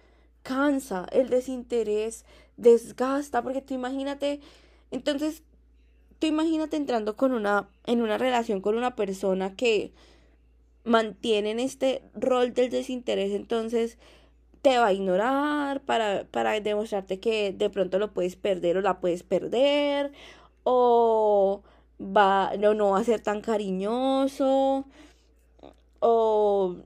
cansa, 0.42 1.06
el 1.12 1.28
desinterés 1.28 2.24
desgasta, 2.56 3.42
porque 3.42 3.62
tú 3.62 3.74
imagínate, 3.74 4.40
entonces 4.90 5.42
tú 6.18 6.26
imagínate 6.26 6.76
entrando 6.76 7.16
con 7.16 7.32
una 7.32 7.68
en 7.86 8.02
una 8.02 8.18
relación 8.18 8.60
con 8.60 8.76
una 8.76 8.94
persona 8.94 9.54
que 9.56 9.92
mantiene 10.84 11.62
este 11.62 12.02
rol 12.14 12.54
del 12.54 12.70
desinterés, 12.70 13.32
entonces 13.32 13.98
te 14.62 14.78
va 14.78 14.86
a 14.88 14.92
ignorar 14.92 15.82
para, 15.82 16.24
para 16.30 16.60
demostrarte 16.60 17.18
que 17.18 17.52
de 17.52 17.70
pronto 17.70 17.98
lo 17.98 18.12
puedes 18.12 18.36
perder 18.36 18.76
o 18.76 18.82
la 18.82 19.00
puedes 19.00 19.22
perder 19.22 20.12
o 20.64 21.62
va, 22.00 22.52
no, 22.58 22.74
no 22.74 22.90
va 22.90 22.98
a 22.98 23.04
ser 23.04 23.20
tan 23.20 23.40
cariñoso 23.40 24.86
o 26.00 26.76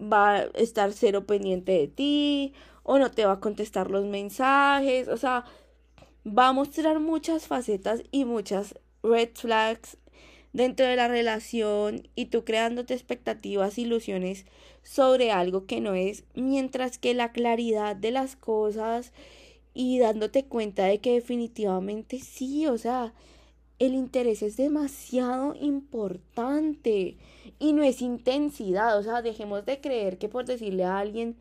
va 0.00 0.36
a 0.36 0.42
estar 0.54 0.92
cero 0.92 1.26
pendiente 1.26 1.72
de 1.72 1.88
ti 1.88 2.52
o 2.82 2.98
no 2.98 3.10
te 3.10 3.26
va 3.26 3.32
a 3.32 3.40
contestar 3.40 3.90
los 3.90 4.06
mensajes, 4.06 5.08
o 5.08 5.16
sea, 5.16 5.44
va 6.26 6.48
a 6.48 6.52
mostrar 6.52 7.00
muchas 7.00 7.46
facetas 7.46 8.02
y 8.10 8.24
muchas 8.24 8.74
red 9.02 9.30
flags 9.34 9.98
dentro 10.52 10.86
de 10.86 10.96
la 10.96 11.08
relación 11.08 12.08
y 12.14 12.26
tú 12.26 12.44
creándote 12.44 12.94
expectativas, 12.94 13.78
ilusiones 13.78 14.46
sobre 14.82 15.30
algo 15.30 15.66
que 15.66 15.80
no 15.80 15.94
es, 15.94 16.24
mientras 16.34 16.98
que 16.98 17.12
la 17.14 17.32
claridad 17.32 17.94
de 17.94 18.10
las 18.10 18.36
cosas 18.36 19.12
y 19.74 19.98
dándote 19.98 20.46
cuenta 20.46 20.86
de 20.86 20.98
que 20.98 21.12
definitivamente 21.12 22.18
sí, 22.18 22.66
o 22.66 22.78
sea, 22.78 23.12
el 23.78 23.94
interés 23.94 24.42
es 24.42 24.56
demasiado 24.56 25.54
importante 25.54 27.16
y 27.58 27.72
no 27.72 27.82
es 27.82 28.02
intensidad, 28.02 28.98
o 28.98 29.02
sea, 29.02 29.22
dejemos 29.22 29.64
de 29.64 29.80
creer 29.80 30.18
que 30.18 30.28
por 30.28 30.44
decirle 30.44 30.84
a 30.84 30.98
alguien 30.98 31.36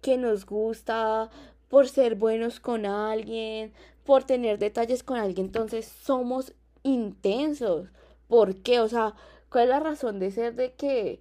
que 0.00 0.16
nos 0.16 0.46
gusta, 0.46 1.30
por 1.68 1.88
ser 1.88 2.16
buenos 2.16 2.60
con 2.60 2.86
alguien, 2.86 3.72
por 4.04 4.24
tener 4.24 4.58
detalles 4.58 5.02
con 5.02 5.18
alguien, 5.18 5.46
entonces 5.46 5.86
somos 5.86 6.52
intensos. 6.82 7.88
¿Por 8.28 8.56
qué? 8.56 8.80
O 8.80 8.88
sea, 8.88 9.14
¿cuál 9.50 9.64
es 9.64 9.70
la 9.70 9.80
razón 9.80 10.18
de 10.18 10.30
ser 10.30 10.54
de 10.54 10.72
que 10.72 11.20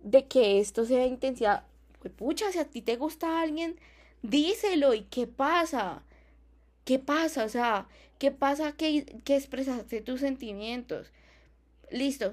de 0.00 0.26
que 0.26 0.60
esto 0.60 0.84
sea 0.84 1.06
intensidad? 1.06 1.64
Pues 2.00 2.12
pucha, 2.12 2.52
si 2.52 2.58
a 2.58 2.64
ti 2.64 2.82
te 2.82 2.96
gusta 2.96 3.40
alguien, 3.40 3.78
díselo 4.22 4.94
y 4.94 5.02
qué 5.02 5.26
pasa? 5.26 6.02
¿Qué 6.84 6.98
pasa? 6.98 7.44
O 7.44 7.48
sea, 7.48 7.88
¿qué 8.18 8.30
pasa 8.30 8.72
que, 8.72 9.06
expresaste 9.26 10.00
tus 10.00 10.20
sentimientos? 10.20 11.12
Listo, 11.90 12.32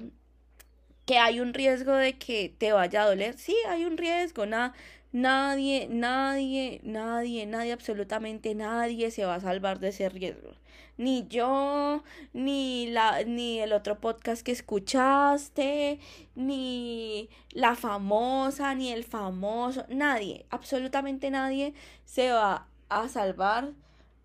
que 1.06 1.18
hay 1.18 1.40
un 1.40 1.54
riesgo 1.54 1.92
de 1.92 2.14
que 2.18 2.54
te 2.56 2.72
vaya 2.72 3.02
a 3.02 3.06
doler. 3.06 3.38
Sí, 3.38 3.56
hay 3.68 3.84
un 3.84 3.96
riesgo, 3.96 4.46
nada, 4.46 4.74
nadie, 5.12 5.88
nadie, 5.90 6.80
nadie, 6.82 7.46
nadie, 7.46 7.72
absolutamente 7.72 8.54
nadie 8.54 9.10
se 9.10 9.24
va 9.24 9.36
a 9.36 9.40
salvar 9.40 9.78
de 9.80 9.88
ese 9.88 10.08
riesgo. 10.08 10.52
Ni 10.96 11.26
yo, 11.28 12.04
ni 12.32 12.86
la, 12.86 13.24
ni 13.24 13.58
el 13.60 13.72
otro 13.72 14.00
podcast 14.00 14.42
que 14.42 14.52
escuchaste, 14.52 15.98
ni 16.36 17.28
la 17.50 17.74
famosa, 17.74 18.74
ni 18.74 18.92
el 18.92 19.04
famoso, 19.04 19.84
nadie, 19.88 20.46
absolutamente 20.50 21.30
nadie 21.30 21.74
se 22.04 22.30
va 22.30 22.68
a 22.88 23.08
salvar 23.08 23.72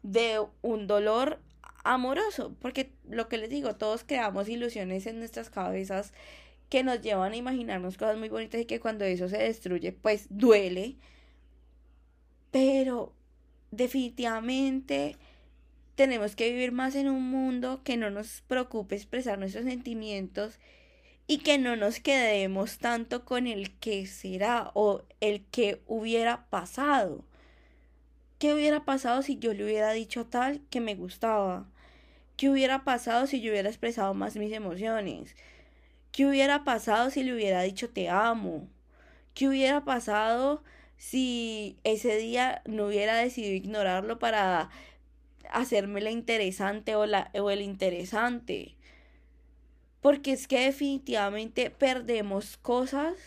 de 0.03 0.45
un 0.61 0.87
dolor 0.87 1.39
amoroso, 1.83 2.55
porque 2.59 2.91
lo 3.09 3.27
que 3.27 3.37
les 3.37 3.49
digo, 3.49 3.75
todos 3.75 4.03
creamos 4.03 4.49
ilusiones 4.49 5.05
en 5.07 5.19
nuestras 5.19 5.49
cabezas 5.49 6.13
que 6.69 6.83
nos 6.83 7.01
llevan 7.01 7.33
a 7.33 7.37
imaginarnos 7.37 7.97
cosas 7.97 8.17
muy 8.17 8.29
bonitas 8.29 8.61
y 8.61 8.65
que 8.65 8.79
cuando 8.79 9.05
eso 9.05 9.27
se 9.27 9.37
destruye, 9.37 9.91
pues 9.91 10.27
duele. 10.29 10.97
Pero 12.51 13.13
definitivamente 13.71 15.17
tenemos 15.95 16.35
que 16.35 16.51
vivir 16.51 16.71
más 16.71 16.95
en 16.95 17.09
un 17.09 17.29
mundo 17.29 17.81
que 17.83 17.97
no 17.97 18.09
nos 18.09 18.41
preocupe 18.47 18.95
expresar 18.95 19.37
nuestros 19.37 19.65
sentimientos 19.65 20.59
y 21.27 21.39
que 21.39 21.57
no 21.57 21.75
nos 21.75 21.99
quedemos 21.99 22.77
tanto 22.79 23.25
con 23.25 23.47
el 23.47 23.77
que 23.79 24.07
será 24.07 24.71
o 24.73 25.03
el 25.19 25.45
que 25.45 25.81
hubiera 25.87 26.45
pasado. 26.49 27.23
¿Qué 28.39 28.53
hubiera 28.53 28.85
pasado 28.85 29.21
si 29.21 29.37
yo 29.37 29.53
le 29.53 29.65
hubiera 29.65 29.91
dicho 29.91 30.25
tal 30.25 30.61
que 30.69 30.79
me 30.79 30.95
gustaba? 30.95 31.67
¿Qué 32.37 32.49
hubiera 32.49 32.85
pasado 32.85 33.27
si 33.27 33.41
yo 33.41 33.51
hubiera 33.51 33.67
expresado 33.67 34.13
más 34.13 34.37
mis 34.37 34.53
emociones? 34.53 35.35
¿Qué 36.13 36.25
hubiera 36.25 36.63
pasado 36.63 37.09
si 37.09 37.21
le 37.23 37.33
hubiera 37.33 37.63
dicho 37.63 37.89
te 37.89 38.07
amo? 38.07 38.69
¿Qué 39.33 39.49
hubiera 39.49 39.83
pasado 39.83 40.63
si 40.95 41.75
ese 41.83 42.15
día 42.15 42.61
no 42.65 42.85
hubiera 42.87 43.17
decidido 43.17 43.55
ignorarlo 43.55 44.19
para 44.19 44.69
hacerme 45.51 45.99
la 45.99 46.11
interesante 46.11 46.95
o, 46.95 47.05
la, 47.05 47.31
o 47.37 47.49
el 47.49 47.61
interesante? 47.61 48.77
Porque 49.99 50.31
es 50.31 50.47
que 50.47 50.61
definitivamente 50.61 51.71
perdemos 51.71 52.55
cosas 52.55 53.17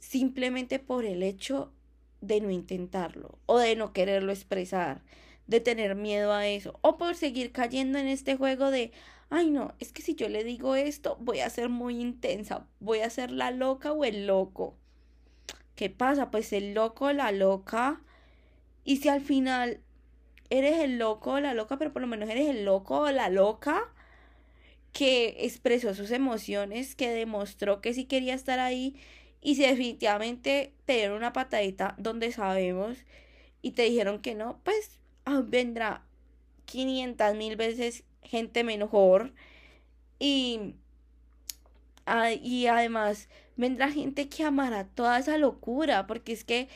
simplemente 0.00 0.80
por 0.80 1.04
el 1.04 1.22
hecho 1.22 1.70
de 2.26 2.40
no 2.40 2.50
intentarlo 2.50 3.38
o 3.46 3.58
de 3.58 3.76
no 3.76 3.92
quererlo 3.92 4.32
expresar, 4.32 5.02
de 5.46 5.60
tener 5.60 5.94
miedo 5.94 6.32
a 6.32 6.46
eso 6.46 6.78
o 6.82 6.96
por 6.96 7.14
seguir 7.16 7.52
cayendo 7.52 7.98
en 7.98 8.08
este 8.08 8.36
juego 8.36 8.70
de, 8.70 8.92
ay 9.30 9.50
no, 9.50 9.74
es 9.78 9.92
que 9.92 10.02
si 10.02 10.14
yo 10.14 10.28
le 10.28 10.44
digo 10.44 10.74
esto 10.76 11.16
voy 11.20 11.40
a 11.40 11.50
ser 11.50 11.68
muy 11.68 12.00
intensa, 12.00 12.66
voy 12.80 13.00
a 13.00 13.10
ser 13.10 13.30
la 13.30 13.50
loca 13.50 13.92
o 13.92 14.04
el 14.04 14.26
loco. 14.26 14.76
¿Qué 15.74 15.90
pasa? 15.90 16.30
Pues 16.30 16.52
el 16.52 16.74
loco 16.74 17.06
o 17.06 17.12
la 17.12 17.32
loca. 17.32 18.00
Y 18.84 18.98
si 18.98 19.08
al 19.08 19.20
final 19.20 19.80
eres 20.50 20.78
el 20.80 20.98
loco 20.98 21.32
o 21.32 21.40
la 21.40 21.54
loca, 21.54 21.78
pero 21.78 21.92
por 21.92 22.02
lo 22.02 22.08
menos 22.08 22.28
eres 22.28 22.48
el 22.48 22.64
loco 22.64 23.00
o 23.00 23.10
la 23.10 23.28
loca 23.28 23.92
que 24.92 25.36
expresó 25.40 25.94
sus 25.94 26.12
emociones, 26.12 26.94
que 26.94 27.10
demostró 27.10 27.80
que 27.80 27.92
sí 27.94 28.04
quería 28.04 28.34
estar 28.34 28.60
ahí 28.60 28.96
y 29.44 29.56
si 29.56 29.62
definitivamente 29.62 30.72
te 30.86 30.94
dieron 30.94 31.18
una 31.18 31.34
patadita 31.34 31.94
donde 31.98 32.32
sabemos 32.32 32.96
y 33.60 33.72
te 33.72 33.82
dijeron 33.82 34.20
que 34.20 34.34
no, 34.34 34.58
pues 34.64 34.98
ah, 35.26 35.42
vendrá 35.44 36.02
500 36.64 37.36
mil 37.36 37.54
veces 37.54 38.04
gente 38.22 38.64
mejor. 38.64 39.34
Y, 40.18 40.74
ah, 42.06 42.32
y 42.32 42.66
además 42.68 43.28
vendrá 43.56 43.90
gente 43.90 44.30
que 44.30 44.44
amará 44.44 44.84
toda 44.86 45.18
esa 45.18 45.36
locura, 45.36 46.06
porque 46.06 46.32
es 46.32 46.42
que 46.44 46.68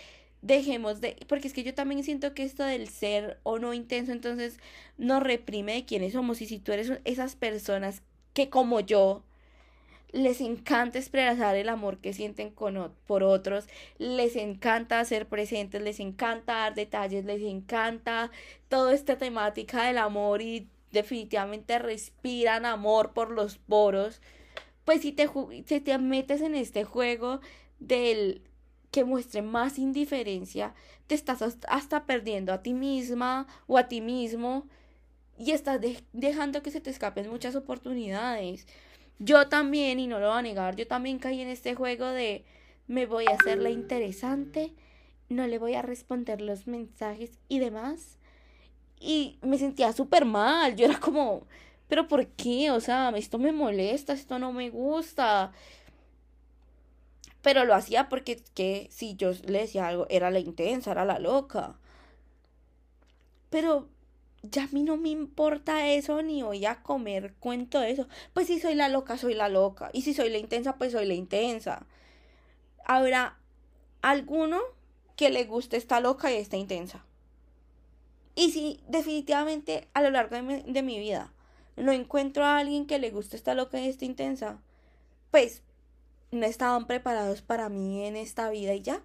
dejemos 0.43 1.01
de, 1.01 1.17
porque 1.27 1.49
es 1.49 1.55
que 1.55 1.65
yo 1.65 1.75
también 1.75 2.05
siento 2.05 2.35
que 2.35 2.43
esto 2.43 2.65
del 2.65 2.91
ser 2.91 3.41
o 3.45 3.59
no 3.59 3.73
intenso, 3.73 4.13
entonces 4.13 4.59
nos 4.99 5.23
reprime 5.23 5.73
de 5.73 5.87
quiénes 5.87 6.13
somos. 6.13 6.43
Y 6.43 6.47
si 6.47 6.59
tú 6.59 6.73
eres 6.73 6.93
esas 7.05 7.35
personas 7.35 8.03
que 8.35 8.51
como 8.51 8.81
yo 8.81 9.25
les 10.11 10.41
encanta 10.41 10.99
expresar 10.99 11.57
el 11.57 11.69
amor 11.69 11.99
que 11.99 12.13
sienten 12.13 12.51
con, 12.51 12.95
por 13.07 13.23
otros, 13.23 13.67
les 13.99 14.37
encanta 14.37 15.05
ser 15.05 15.29
presentes, 15.29 15.83
les 15.83 16.01
encanta 16.01 16.55
dar 16.55 16.75
detalles, 16.75 17.25
les 17.25 17.43
encanta 17.43 18.31
toda 18.69 18.95
esta 18.95 19.19
temática 19.19 19.85
del 19.85 19.99
amor 19.99 20.41
y 20.41 20.69
definitivamente 20.93 21.79
respiran 21.79 22.65
amor 22.65 23.13
por 23.13 23.31
los 23.31 23.59
poros, 23.59 24.23
pues 24.85 25.03
si 25.03 25.13
te, 25.13 25.29
si 25.67 25.81
te 25.81 25.99
metes 25.99 26.41
en 26.41 26.55
este 26.55 26.85
juego 26.85 27.41
del 27.79 28.43
que 28.91 29.05
muestre 29.05 29.43
más 29.43 29.79
indiferencia, 29.79 30.75
te 31.07 31.15
estás 31.15 31.43
hasta 31.69 32.07
perdiendo 32.07 32.53
a 32.53 32.63
ti 32.63 32.73
misma 32.73 33.47
o 33.67 33.77
a 33.77 33.89
ti 33.89 34.01
mismo 34.01 34.67
y 35.39 35.53
estás 35.53 35.81
dejando 36.13 36.63
que 36.63 36.71
se 36.71 36.81
te 36.81 36.91
escapen 36.91 37.29
muchas 37.31 37.55
oportunidades. 37.55 38.67
Yo 39.19 39.49
también, 39.49 39.99
y 39.99 40.07
no 40.07 40.21
lo 40.21 40.29
voy 40.29 40.39
a 40.39 40.43
negar, 40.43 40.77
yo 40.77 40.87
también 40.87 41.19
caí 41.19 41.41
en 41.41 41.49
este 41.49 41.75
juego 41.75 42.07
de 42.07 42.45
me 42.87 43.07
voy 43.07 43.27
a 43.27 43.35
hacer 43.35 43.59
la 43.59 43.71
interesante, 43.71 44.73
no 45.29 45.47
le 45.47 45.59
voy 45.59 45.75
a 45.75 45.83
responder 45.83 46.41
los 46.41 46.67
mensajes 46.67 47.39
y 47.49 47.59
demás. 47.59 48.19
Y 49.01 49.39
me 49.43 49.59
sentía 49.59 49.93
súper 49.93 50.25
mal, 50.25 50.77
yo 50.77 50.87
era 50.87 50.99
como, 51.01 51.47
pero 51.89 52.09
¿por 52.09 52.27
qué? 52.29 52.71
O 52.71 52.81
sea, 52.81 53.11
esto 53.17 53.39
me 53.39 53.53
molesta, 53.53 54.13
esto 54.13 54.39
no 54.39 54.53
me 54.53 54.71
gusta. 54.71 55.53
Pero 57.43 57.65
lo 57.65 57.75
hacía 57.75 58.09
porque 58.09 58.43
que 58.55 58.89
si 58.91 59.15
yo 59.17 59.33
le 59.47 59.61
decía 59.61 59.89
algo, 59.89 60.07
era 60.11 60.31
la 60.31 60.39
intensa, 60.41 60.93
era 60.93 61.05
la 61.05 61.19
loca. 61.19 61.79
Pero 63.51 63.89
ya 64.43 64.65
a 64.65 64.69
mí 64.69 64.83
no 64.83 64.97
me 64.97 65.09
importa 65.09 65.89
eso 65.89 66.23
ni 66.23 66.43
voy 66.43 66.65
a 66.67 66.83
comer 66.83 67.35
cuento 67.41 67.83
eso. 67.83 68.09
Pues 68.33 68.47
si 68.47 68.61
soy 68.61 68.75
la 68.75 68.89
loca, 68.89 69.19
soy 69.19 69.35
la 69.35 69.49
loca. 69.49 69.91
Y 69.93 70.03
si 70.03 70.15
soy 70.15 70.31
la 70.31 70.39
intensa, 70.39 70.77
pues 70.77 70.93
soy 70.93 71.07
la 71.07 71.15
intensa. 71.15 71.87
Habrá 72.85 73.39
alguno 74.03 74.61
que 75.17 75.31
le 75.31 75.45
guste 75.45 75.77
esta 75.77 76.01
loca 76.01 76.33
y 76.33 76.37
esta 76.37 76.57
intensa. 76.57 77.05
Y 78.35 78.53
si 78.53 78.81
definitivamente 78.87 79.89
a 79.95 80.03
lo 80.03 80.11
largo 80.11 80.37
de 80.37 80.43
mi, 80.43 80.63
de 80.63 80.83
mi 80.83 80.99
vida 80.99 81.33
no 81.77 81.93
encuentro 81.93 82.45
a 82.45 82.59
alguien 82.59 82.87
que 82.87 82.99
le 82.99 83.11
guste 83.11 83.37
esta 83.37 83.55
loca 83.55 83.81
y 83.81 83.89
esta 83.89 84.05
intensa, 84.05 84.61
pues 85.31 85.63
no 86.31 86.47
estaban 86.47 86.87
preparados 86.87 87.43
para 87.43 87.69
mí 87.69 88.05
en 88.05 88.17
esta 88.17 88.51
vida 88.51 88.75
y 88.75 88.83
ya. 88.83 89.03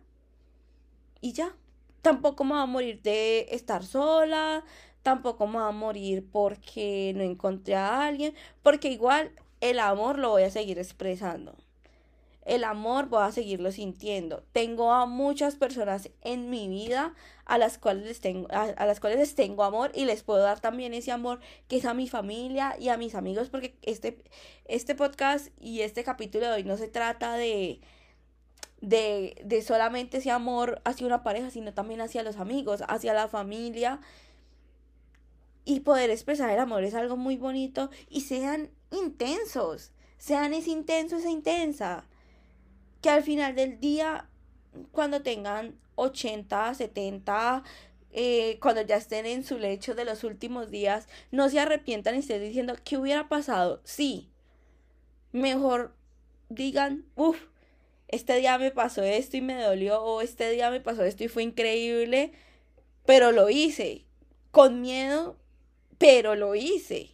Y 1.22 1.34
ya. 1.34 1.56
Tampoco 2.02 2.44
me 2.44 2.52
voy 2.52 2.62
a 2.62 2.66
morir 2.66 3.02
de 3.02 3.48
estar 3.52 3.84
sola, 3.86 4.66
tampoco 5.04 5.46
me 5.46 5.60
va 5.60 5.68
a 5.68 5.72
morir 5.72 6.26
porque 6.32 7.14
no 7.16 7.24
encontré 7.24 7.76
a 7.76 8.08
alguien, 8.08 8.34
porque 8.64 8.90
igual 8.90 9.32
el 9.62 9.80
amor 9.80 10.18
lo 10.18 10.32
voy 10.32 10.44
a 10.44 10.50
seguir 10.50 10.80
expresando. 10.80 11.56
El 12.46 12.66
amor 12.66 13.08
voy 13.08 13.24
a 13.24 13.32
seguirlo 13.32 13.72
sintiendo. 13.72 14.44
Tengo 14.52 14.92
a 14.92 15.06
muchas 15.06 15.56
personas 15.56 16.10
en 16.22 16.50
mi 16.50 16.68
vida 16.68 17.14
a 17.46 17.58
las 17.58 17.78
cuales 17.78 18.06
les 18.06 18.20
tengo, 18.20 18.48
a, 18.52 18.86
las 18.86 19.00
cuales 19.00 19.20
les 19.20 19.36
tengo 19.36 19.64
amor 19.64 19.92
y 19.94 20.04
les 20.06 20.24
puedo 20.24 20.42
dar 20.42 20.60
también 20.60 20.94
ese 20.94 21.12
amor 21.12 21.40
que 21.70 21.78
es 21.78 21.86
a 21.86 21.94
mi 21.94 22.10
familia 22.10 22.76
y 22.80 22.90
a 22.90 22.98
mis 22.98 23.16
amigos, 23.16 23.50
porque 23.50 23.76
este, 23.82 24.22
este 24.66 24.96
podcast 24.96 25.48
y 25.60 25.82
este 25.82 26.04
capítulo 26.04 26.48
de 26.48 26.54
hoy 26.54 26.64
no 26.64 26.76
se 26.76 26.90
trata 26.90 27.36
de, 27.36 27.80
de, 28.82 29.42
de 29.46 29.62
solamente 29.62 30.18
ese 30.18 30.32
amor 30.32 30.82
hacia 30.84 31.08
una 31.08 31.24
pareja, 31.24 31.50
sino 31.50 31.74
también 31.74 32.02
hacia 32.02 32.24
los 32.24 32.38
amigos, 32.38 32.84
hacia 32.90 33.14
la 33.14 33.30
familia 33.30 34.02
y 35.66 35.82
poder 35.82 36.10
expresar 36.10 36.50
el 36.50 36.60
amor 36.60 36.84
es 36.84 36.94
algo 36.94 37.18
muy 37.18 37.38
bonito 37.38 37.90
y 38.10 38.22
sean 38.22 38.70
intensos, 38.92 39.92
sean 40.18 40.54
ese 40.54 40.72
intenso, 40.72 41.18
esa 41.18 41.30
intensa, 41.30 42.06
que 43.02 43.10
al 43.10 43.24
final 43.24 43.56
del 43.56 43.80
día, 43.80 44.30
cuando 44.92 45.22
tengan 45.22 45.76
80, 45.96 46.74
70, 46.74 47.64
eh, 48.12 48.60
cuando 48.62 48.82
ya 48.82 48.98
estén 48.98 49.26
en 49.26 49.44
su 49.44 49.58
lecho 49.58 49.96
de 49.96 50.06
los 50.06 50.24
últimos 50.24 50.70
días, 50.70 51.08
no 51.32 51.50
se 51.50 51.60
arrepientan 51.60 52.16
y 52.16 52.20
estén 52.20 52.42
diciendo, 52.42 52.76
¿qué 52.84 52.98
hubiera 52.98 53.28
pasado? 53.28 53.82
Sí. 53.84 54.30
Mejor 55.32 55.96
digan, 56.50 57.06
uff, 57.16 57.38
este 58.08 58.36
día 58.36 58.58
me 58.60 58.72
pasó 58.72 59.02
esto 59.04 59.38
y 59.38 59.42
me 59.42 59.62
dolió, 59.62 60.04
o 60.04 60.22
este 60.22 60.50
día 60.52 60.70
me 60.70 60.80
pasó 60.80 61.04
esto 61.04 61.24
y 61.24 61.28
fue 61.28 61.44
increíble, 61.44 62.34
pero 63.06 63.32
lo 63.32 63.50
hice. 63.50 64.06
Con 64.52 64.82
miedo, 64.82 65.38
pero 66.04 66.36
lo 66.36 66.54
hice. 66.54 67.12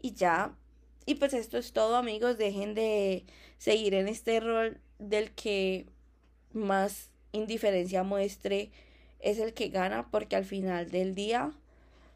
Y 0.00 0.14
ya. 0.14 0.56
Y 1.04 1.16
pues 1.16 1.34
esto 1.34 1.58
es 1.58 1.74
todo, 1.74 1.96
amigos. 1.96 2.38
Dejen 2.38 2.72
de 2.74 3.26
seguir 3.58 3.92
en 3.92 4.08
este 4.08 4.40
rol 4.40 4.80
del 4.98 5.30
que 5.32 5.84
más 6.54 7.10
indiferencia 7.32 8.04
muestre 8.04 8.70
es 9.20 9.38
el 9.38 9.52
que 9.52 9.68
gana 9.68 10.10
porque 10.10 10.36
al 10.36 10.46
final 10.46 10.90
del 10.90 11.14
día 11.14 11.52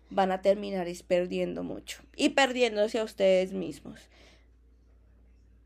van 0.09 0.33
a 0.33 0.41
terminar 0.41 0.87
perdiendo 1.07 1.63
mucho 1.63 2.01
y 2.17 2.31
perdiéndose 2.31 2.99
a 2.99 3.05
ustedes 3.05 3.53
mismos. 3.53 4.01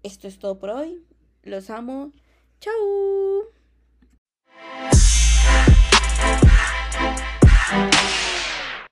Esto 0.02 0.26
es 0.26 0.40
todo 0.40 0.58
por 0.58 0.70
hoy. 0.70 1.04
Los 1.44 1.70
amo. 1.70 2.10
Chau. 2.58 3.44